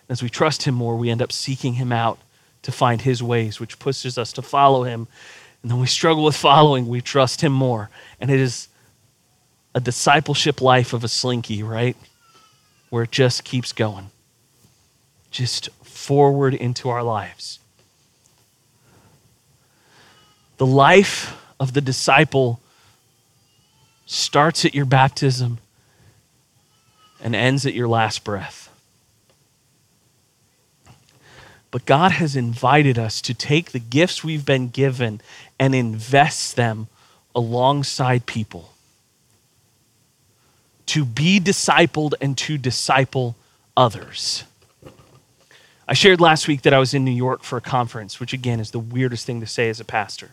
As 0.07 0.21
we 0.21 0.29
trust 0.29 0.63
Him 0.63 0.75
more, 0.75 0.95
we 0.95 1.09
end 1.09 1.21
up 1.21 1.31
seeking 1.31 1.73
Him 1.73 1.91
out 1.91 2.19
to 2.61 2.71
find 2.71 3.01
His 3.01 3.21
ways, 3.23 3.59
which 3.59 3.79
pushes 3.79 4.17
us 4.17 4.31
to 4.33 4.41
follow 4.41 4.83
Him. 4.83 5.07
And 5.61 5.71
then 5.71 5.79
we 5.79 5.87
struggle 5.87 6.23
with 6.23 6.35
following, 6.35 6.87
we 6.87 7.01
trust 7.01 7.41
Him 7.41 7.51
more. 7.51 7.89
And 8.19 8.29
it 8.29 8.39
is 8.39 8.67
a 9.73 9.79
discipleship 9.79 10.61
life 10.61 10.93
of 10.93 11.03
a 11.03 11.07
slinky, 11.07 11.63
right? 11.63 11.97
Where 12.89 13.03
it 13.03 13.11
just 13.11 13.43
keeps 13.43 13.73
going, 13.73 14.09
just 15.31 15.69
forward 15.83 16.53
into 16.53 16.89
our 16.89 17.03
lives. 17.03 17.59
The 20.57 20.65
life 20.65 21.35
of 21.59 21.73
the 21.73 21.81
disciple 21.81 22.61
starts 24.05 24.63
at 24.63 24.75
your 24.75 24.85
baptism 24.85 25.57
and 27.21 27.35
ends 27.35 27.65
at 27.65 27.73
your 27.73 27.87
last 27.87 28.23
breath. 28.23 28.64
But 31.75 31.85
God 31.85 32.13
has 32.13 32.38
invited 32.38 32.97
us 32.97 33.19
to 33.19 33.33
take 33.33 33.73
the 33.73 33.79
gifts 33.79 34.23
we've 34.23 34.45
been 34.45 34.69
given 34.69 35.19
and 35.59 35.75
invest 35.75 36.55
them 36.55 36.88
alongside 37.35 38.25
people. 38.25 38.71
To 40.85 41.03
be 41.03 41.38
discipled 41.38 42.13
and 42.21 42.38
to 42.38 42.57
disciple 42.57 43.35
others. 43.75 44.45
I 45.85 45.93
shared 45.95 46.21
last 46.21 46.47
week 46.47 46.61
that 46.61 46.73
I 46.73 46.79
was 46.79 46.93
in 46.93 47.03
New 47.03 47.11
York 47.11 47.43
for 47.43 47.57
a 47.57 47.61
conference, 47.61 48.21
which 48.21 48.31
again 48.31 48.61
is 48.61 48.71
the 48.71 48.79
weirdest 48.79 49.25
thing 49.25 49.41
to 49.41 49.45
say 49.45 49.67
as 49.67 49.81
a 49.81 49.83
pastor. 49.83 50.31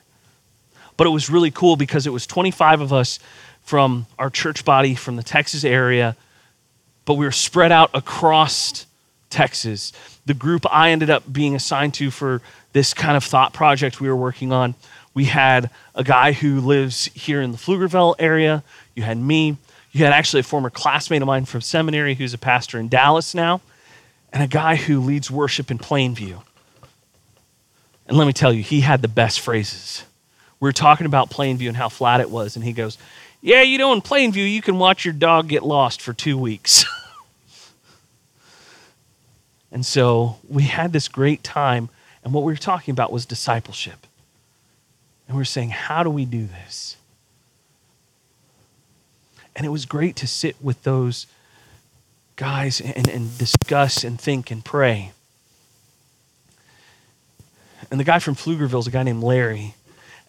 But 0.96 1.08
it 1.08 1.10
was 1.10 1.28
really 1.28 1.50
cool 1.50 1.74
because 1.74 2.06
it 2.06 2.12
was 2.12 2.24
25 2.24 2.82
of 2.82 2.92
us 2.92 3.18
from 3.64 4.06
our 4.16 4.30
church 4.30 4.64
body 4.64 4.94
from 4.94 5.16
the 5.16 5.24
Texas 5.24 5.64
area, 5.64 6.16
but 7.04 7.14
we 7.14 7.26
were 7.26 7.32
spread 7.32 7.72
out 7.72 7.90
across 7.94 8.86
Texas. 9.28 9.92
The 10.26 10.34
group 10.34 10.64
I 10.70 10.90
ended 10.90 11.10
up 11.10 11.30
being 11.32 11.54
assigned 11.54 11.94
to 11.94 12.10
for 12.10 12.40
this 12.72 12.94
kind 12.94 13.16
of 13.16 13.24
thought 13.24 13.52
project 13.52 14.00
we 14.00 14.08
were 14.08 14.16
working 14.16 14.52
on, 14.52 14.74
we 15.14 15.24
had 15.24 15.70
a 15.94 16.04
guy 16.04 16.32
who 16.32 16.60
lives 16.60 17.06
here 17.14 17.42
in 17.42 17.52
the 17.52 17.58
Pflugerville 17.58 18.14
area. 18.18 18.62
You 18.94 19.02
had 19.02 19.18
me. 19.18 19.56
You 19.90 20.04
had 20.04 20.12
actually 20.12 20.40
a 20.40 20.44
former 20.44 20.70
classmate 20.70 21.20
of 21.20 21.26
mine 21.26 21.44
from 21.44 21.60
seminary 21.60 22.14
who's 22.14 22.32
a 22.32 22.38
pastor 22.38 22.78
in 22.78 22.88
Dallas 22.88 23.34
now, 23.34 23.60
and 24.32 24.42
a 24.42 24.46
guy 24.46 24.76
who 24.76 25.00
leads 25.00 25.30
worship 25.30 25.70
in 25.70 25.78
Plainview. 25.78 26.42
And 28.08 28.16
let 28.16 28.26
me 28.26 28.32
tell 28.32 28.52
you, 28.52 28.62
he 28.62 28.80
had 28.80 29.02
the 29.02 29.08
best 29.08 29.40
phrases. 29.40 30.04
We 30.60 30.68
were 30.68 30.72
talking 30.72 31.06
about 31.06 31.30
Plainview 31.30 31.68
and 31.68 31.76
how 31.76 31.90
flat 31.90 32.20
it 32.20 32.30
was, 32.30 32.56
and 32.56 32.64
he 32.64 32.72
goes, 32.72 32.96
Yeah, 33.42 33.62
you 33.62 33.76
know, 33.76 33.92
in 33.92 34.00
Plainview, 34.00 34.50
you 34.50 34.62
can 34.62 34.78
watch 34.78 35.04
your 35.04 35.14
dog 35.14 35.48
get 35.48 35.62
lost 35.62 36.00
for 36.00 36.14
two 36.14 36.38
weeks. 36.38 36.84
And 39.72 39.84
so 39.86 40.36
we 40.48 40.64
had 40.64 40.92
this 40.92 41.08
great 41.08 41.42
time, 41.42 41.88
and 42.22 42.32
what 42.32 42.44
we 42.44 42.52
were 42.52 42.58
talking 42.58 42.92
about 42.92 43.10
was 43.10 43.24
discipleship. 43.26 44.06
And 45.26 45.36
we 45.36 45.40
were 45.40 45.46
saying, 45.46 45.70
how 45.70 46.02
do 46.02 46.10
we 46.10 46.26
do 46.26 46.46
this? 46.46 46.96
And 49.56 49.66
it 49.66 49.70
was 49.70 49.86
great 49.86 50.14
to 50.16 50.26
sit 50.26 50.56
with 50.62 50.82
those 50.82 51.26
guys 52.36 52.80
and, 52.80 53.08
and 53.08 53.38
discuss 53.38 54.04
and 54.04 54.20
think 54.20 54.50
and 54.50 54.64
pray. 54.64 55.12
And 57.90 57.98
the 57.98 58.04
guy 58.04 58.18
from 58.18 58.34
Pflugerville 58.34 58.80
is 58.80 58.86
a 58.86 58.90
guy 58.90 59.02
named 59.02 59.22
Larry. 59.22 59.74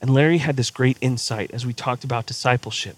And 0.01 0.13
Larry 0.13 0.39
had 0.39 0.57
this 0.57 0.69
great 0.69 0.97
insight 0.99 1.51
as 1.51 1.65
we 1.65 1.73
talked 1.73 2.03
about 2.03 2.25
discipleship. 2.25 2.97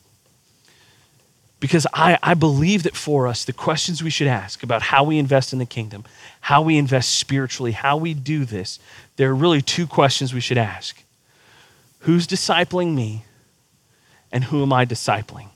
Because 1.60 1.88
I, 1.94 2.18
I 2.22 2.34
believe 2.34 2.84
that 2.84 2.96
for 2.96 3.28
us, 3.28 3.46
the 3.46 3.54
questions 3.54 4.04
we 4.04 4.10
should 4.10 4.28
ask 4.28 4.62
about 4.62 4.82
how 4.82 5.04
we 5.04 5.18
invest 5.18 5.54
in 5.54 5.60
the 5.60 5.66
kingdom, 5.66 6.04
how 6.42 6.62
we 6.62 6.78
invest 6.78 7.16
spiritually, 7.16 7.72
how 7.72 7.98
we 7.98 8.14
do 8.14 8.46
this, 8.46 8.80
there 9.16 9.30
are 9.30 9.36
really 9.36 9.62
two 9.62 9.88
questions 9.88 10.34
we 10.34 10.42
should 10.42 10.58
ask 10.58 11.02
Who's 12.00 12.28
discipling 12.28 12.94
me, 12.94 13.24
and 14.32 14.44
who 14.44 14.62
am 14.62 14.72
I 14.72 14.86
discipling? 14.86 15.48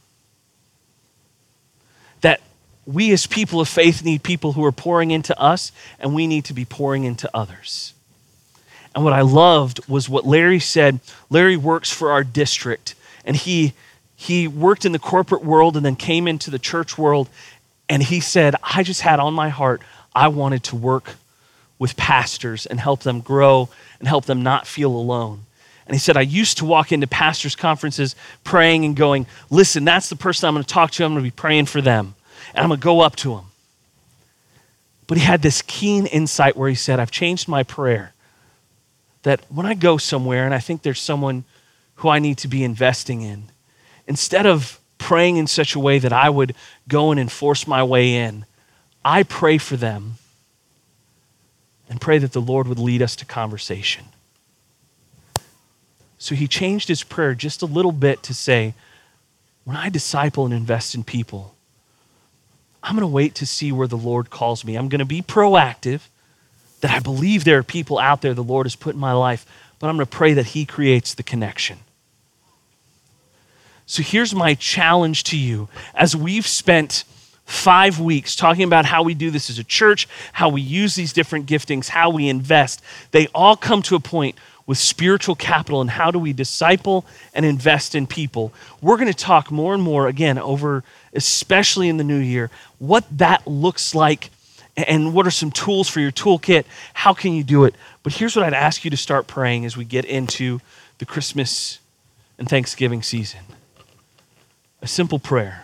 That 2.21 2.41
we 2.87 3.11
as 3.11 3.27
people 3.27 3.61
of 3.61 3.69
faith 3.69 4.03
need 4.03 4.23
people 4.23 4.53
who 4.53 4.65
are 4.65 4.71
pouring 4.71 5.11
into 5.11 5.39
us, 5.39 5.71
and 5.99 6.15
we 6.15 6.25
need 6.25 6.45
to 6.45 6.53
be 6.53 6.65
pouring 6.65 7.03
into 7.03 7.29
others. 7.35 7.93
And 8.95 9.03
what 9.03 9.13
I 9.13 9.21
loved 9.21 9.87
was 9.87 10.09
what 10.09 10.25
Larry 10.25 10.59
said. 10.59 10.99
Larry 11.29 11.55
works 11.55 11.91
for 11.91 12.11
our 12.11 12.23
district, 12.23 12.95
and 13.23 13.35
he 13.35 13.73
he 14.21 14.49
worked 14.49 14.83
in 14.83 14.91
the 14.91 14.99
corporate 14.99 15.45
world 15.45 15.77
and 15.77 15.85
then 15.85 15.95
came 15.95 16.27
into 16.27 16.51
the 16.51 16.59
church 16.59 16.97
world. 16.97 17.29
And 17.87 18.03
he 18.03 18.19
said, 18.19 18.53
I 18.61 18.83
just 18.83 18.99
had 18.99 19.17
on 19.17 19.33
my 19.33 19.47
heart, 19.47 19.81
I 20.13 20.27
wanted 20.27 20.61
to 20.65 20.75
work 20.75 21.15
with 21.79 21.95
pastors 21.95 22.65
and 22.65 22.81
help 22.81 23.03
them 23.03 23.21
grow 23.21 23.69
and 23.97 24.09
help 24.09 24.25
them 24.25 24.43
not 24.43 24.67
feel 24.67 24.91
alone. 24.91 25.45
And 25.85 25.95
he 25.95 25.99
said, 25.99 26.17
I 26.17 26.21
used 26.21 26.57
to 26.57 26.65
walk 26.65 26.91
into 26.91 27.07
pastors' 27.07 27.55
conferences 27.55 28.13
praying 28.43 28.83
and 28.83 28.93
going, 28.93 29.25
Listen, 29.49 29.85
that's 29.85 30.09
the 30.09 30.17
person 30.17 30.49
I'm 30.49 30.53
going 30.53 30.65
to 30.65 30.73
talk 30.73 30.91
to. 30.91 31.05
I'm 31.05 31.13
going 31.13 31.23
to 31.23 31.31
be 31.31 31.31
praying 31.31 31.67
for 31.67 31.79
them. 31.79 32.13
And 32.53 32.61
I'm 32.61 32.67
going 32.67 32.81
to 32.81 32.83
go 32.83 32.99
up 32.99 33.15
to 33.17 33.35
them. 33.35 33.45
But 35.07 35.17
he 35.17 35.23
had 35.23 35.41
this 35.41 35.61
keen 35.61 36.07
insight 36.07 36.57
where 36.57 36.67
he 36.67 36.75
said, 36.75 36.99
I've 36.99 37.09
changed 37.09 37.47
my 37.47 37.63
prayer. 37.63 38.11
That 39.23 39.39
when 39.47 39.65
I 39.65 39.75
go 39.75 39.95
somewhere 39.95 40.43
and 40.43 40.53
I 40.53 40.59
think 40.59 40.81
there's 40.81 40.99
someone 40.99 41.45
who 41.95 42.09
I 42.09 42.19
need 42.19 42.37
to 42.39 42.49
be 42.49 42.65
investing 42.65 43.21
in, 43.21 43.45
instead 44.09 44.45
of 44.45 44.79
praying 44.97 45.37
in 45.37 45.47
such 45.47 45.75
a 45.75 45.79
way 45.79 45.99
that 45.99 46.11
I 46.11 46.29
would 46.29 46.55
go 46.89 47.11
in 47.11 47.19
and 47.19 47.27
enforce 47.27 47.65
my 47.65 47.83
way 47.83 48.15
in, 48.15 48.45
I 49.05 49.23
pray 49.23 49.57
for 49.57 49.77
them 49.77 50.15
and 51.87 52.01
pray 52.01 52.17
that 52.17 52.33
the 52.33 52.41
Lord 52.41 52.67
would 52.67 52.79
lead 52.79 53.01
us 53.01 53.15
to 53.17 53.25
conversation. 53.25 54.05
So 56.17 56.35
he 56.35 56.47
changed 56.47 56.89
his 56.89 57.03
prayer 57.03 57.33
just 57.33 57.61
a 57.61 57.65
little 57.65 57.93
bit 57.93 58.21
to 58.23 58.33
say, 58.33 58.73
when 59.63 59.77
I 59.77 59.89
disciple 59.89 60.43
and 60.43 60.53
invest 60.53 60.95
in 60.95 61.03
people, 61.03 61.55
I'm 62.83 62.95
going 62.95 63.01
to 63.01 63.07
wait 63.07 63.35
to 63.35 63.45
see 63.45 63.71
where 63.71 63.87
the 63.87 63.97
Lord 63.97 64.29
calls 64.29 64.65
me. 64.65 64.75
I'm 64.75 64.89
going 64.89 64.99
to 64.99 65.05
be 65.05 65.21
proactive, 65.21 66.01
that 66.81 66.91
I 66.91 66.99
believe 66.99 67.43
there 67.43 67.59
are 67.59 67.63
people 67.63 67.99
out 67.99 68.21
there 68.21 68.33
the 68.33 68.43
Lord 68.43 68.65
has 68.65 68.75
put 68.75 68.95
in 68.95 68.99
my 68.99 69.13
life, 69.13 69.45
but 69.79 69.87
I'm 69.87 69.95
going 69.95 70.05
to 70.05 70.17
pray 70.17 70.33
that 70.33 70.47
He 70.47 70.65
creates 70.65 71.13
the 71.13 71.23
connection. 71.23 71.79
So 73.89 74.03
here's 74.03 74.35
my 74.35 74.53
challenge 74.53 75.23
to 75.25 75.37
you 75.37 75.67
as 75.95 76.15
we've 76.15 76.45
spent 76.45 77.05
five 77.45 77.99
weeks 77.99 78.35
talking 78.35 78.63
about 78.63 78.85
how 78.85 79.01
we 79.01 79.15
do 79.15 79.31
this 79.31 79.49
as 79.49 79.57
a 79.57 79.63
church, 79.63 80.07
how 80.31 80.49
we 80.49 80.61
use 80.61 80.93
these 80.93 81.11
different 81.11 81.47
giftings, 81.47 81.87
how 81.87 82.11
we 82.11 82.29
invest. 82.29 82.83
They 83.09 83.25
all 83.33 83.55
come 83.55 83.81
to 83.81 83.95
a 83.95 83.99
point 83.99 84.35
with 84.67 84.77
spiritual 84.77 85.33
capital 85.33 85.81
and 85.81 85.89
how 85.89 86.11
do 86.11 86.19
we 86.19 86.33
disciple 86.33 87.03
and 87.33 87.47
invest 87.47 87.95
in 87.95 88.05
people. 88.05 88.53
We're 88.79 88.97
going 88.97 89.11
to 89.11 89.17
talk 89.17 89.49
more 89.49 89.73
and 89.73 89.81
more, 89.81 90.07
again, 90.07 90.37
over, 90.37 90.83
especially 91.13 91.89
in 91.89 91.97
the 91.97 92.03
new 92.03 92.19
year, 92.19 92.51
what 92.77 93.05
that 93.17 93.47
looks 93.47 93.95
like 93.95 94.29
and 94.77 95.15
what 95.15 95.25
are 95.25 95.31
some 95.31 95.49
tools 95.49 95.89
for 95.89 95.99
your 95.99 96.11
toolkit. 96.11 96.65
How 96.93 97.15
can 97.15 97.33
you 97.33 97.43
do 97.43 97.63
it? 97.63 97.73
But 98.03 98.13
here's 98.13 98.35
what 98.35 98.45
I'd 98.45 98.53
ask 98.53 98.85
you 98.85 98.91
to 98.91 98.97
start 98.97 99.25
praying 99.25 99.65
as 99.65 99.75
we 99.75 99.83
get 99.83 100.05
into 100.05 100.61
the 100.99 101.07
Christmas 101.07 101.79
and 102.37 102.47
Thanksgiving 102.47 103.01
season 103.01 103.39
a 104.81 104.87
simple 104.87 105.19
prayer 105.19 105.63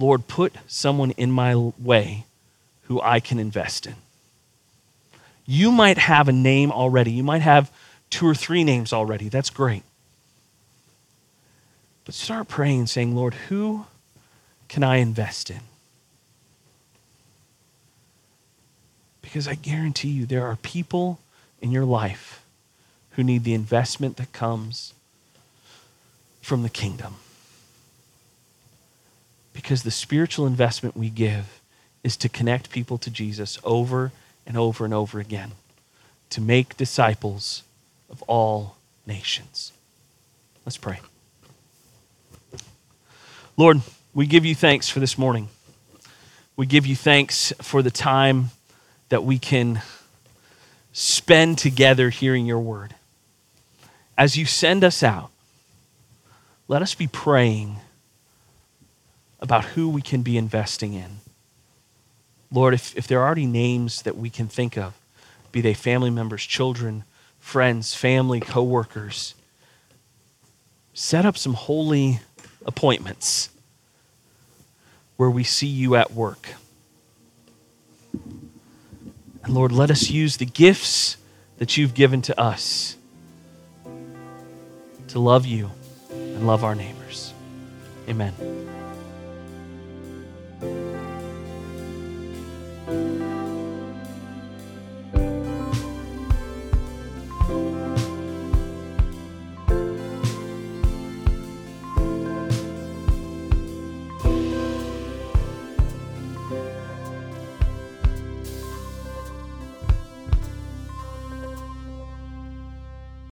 Lord, 0.00 0.28
put 0.28 0.54
someone 0.68 1.10
in 1.12 1.32
my 1.32 1.56
way 1.56 2.24
who 2.82 3.00
I 3.00 3.18
can 3.18 3.40
invest 3.40 3.84
in 3.84 3.96
you 5.50 5.72
might 5.72 5.96
have 5.96 6.28
a 6.28 6.32
name 6.32 6.70
already. 6.70 7.10
You 7.10 7.22
might 7.22 7.40
have 7.40 7.72
two 8.10 8.28
or 8.28 8.34
three 8.34 8.64
names 8.64 8.92
already. 8.92 9.30
That's 9.30 9.48
great. 9.48 9.82
But 12.04 12.14
start 12.14 12.48
praying 12.48 12.88
saying, 12.88 13.16
Lord, 13.16 13.32
who 13.32 13.86
can 14.68 14.84
I 14.84 14.96
invest 14.96 15.48
in? 15.48 15.60
Because 19.22 19.48
I 19.48 19.54
guarantee 19.54 20.10
you, 20.10 20.26
there 20.26 20.46
are 20.46 20.56
people 20.56 21.18
in 21.62 21.70
your 21.70 21.86
life 21.86 22.44
who 23.12 23.24
need 23.24 23.44
the 23.44 23.54
investment 23.54 24.18
that 24.18 24.34
comes 24.34 24.92
from 26.48 26.62
the 26.62 26.70
kingdom. 26.70 27.16
Because 29.52 29.82
the 29.82 29.90
spiritual 29.90 30.46
investment 30.46 30.96
we 30.96 31.10
give 31.10 31.60
is 32.02 32.16
to 32.16 32.28
connect 32.30 32.70
people 32.70 32.96
to 32.96 33.10
Jesus 33.10 33.58
over 33.64 34.12
and 34.46 34.56
over 34.56 34.86
and 34.86 34.94
over 34.94 35.20
again 35.20 35.52
to 36.30 36.40
make 36.40 36.78
disciples 36.78 37.64
of 38.08 38.22
all 38.22 38.76
nations. 39.06 39.72
Let's 40.64 40.78
pray. 40.78 41.00
Lord, 43.58 43.82
we 44.14 44.26
give 44.26 44.46
you 44.46 44.54
thanks 44.54 44.88
for 44.88 45.00
this 45.00 45.18
morning. 45.18 45.48
We 46.56 46.64
give 46.64 46.86
you 46.86 46.96
thanks 46.96 47.52
for 47.60 47.82
the 47.82 47.90
time 47.90 48.50
that 49.10 49.22
we 49.22 49.38
can 49.38 49.82
spend 50.94 51.58
together 51.58 52.08
hearing 52.08 52.46
your 52.46 52.60
word. 52.60 52.94
As 54.16 54.38
you 54.38 54.46
send 54.46 54.82
us 54.82 55.02
out, 55.02 55.30
let 56.68 56.82
us 56.82 56.94
be 56.94 57.06
praying 57.06 57.78
about 59.40 59.64
who 59.64 59.88
we 59.88 60.02
can 60.02 60.22
be 60.22 60.36
investing 60.36 60.94
in 60.94 61.18
Lord, 62.50 62.72
if, 62.74 62.96
if 62.96 63.06
there 63.06 63.20
are 63.20 63.26
already 63.26 63.46
names 63.46 64.02
that 64.02 64.16
we 64.16 64.30
can 64.30 64.48
think 64.48 64.76
of, 64.78 64.94
be 65.52 65.60
they 65.60 65.74
family 65.74 66.10
members, 66.10 66.44
children, 66.44 67.04
friends, 67.38 67.94
family, 67.94 68.40
coworkers, 68.40 69.34
set 70.94 71.26
up 71.26 71.36
some 71.36 71.54
holy 71.54 72.20
appointments 72.64 73.50
where 75.16 75.30
we 75.30 75.44
see 75.44 75.66
you 75.66 75.94
at 75.94 76.12
work. 76.12 76.54
And 79.44 79.54
Lord, 79.54 79.72
let 79.72 79.90
us 79.90 80.10
use 80.10 80.38
the 80.38 80.46
gifts 80.46 81.16
that 81.58 81.76
you've 81.76 81.94
given 81.94 82.22
to 82.22 82.40
us 82.40 82.96
to 85.08 85.18
love 85.18 85.44
you 85.46 85.70
and 86.10 86.46
love 86.46 86.64
our 86.64 86.74
neighbors. 86.74 87.32
Amen. 88.08 88.32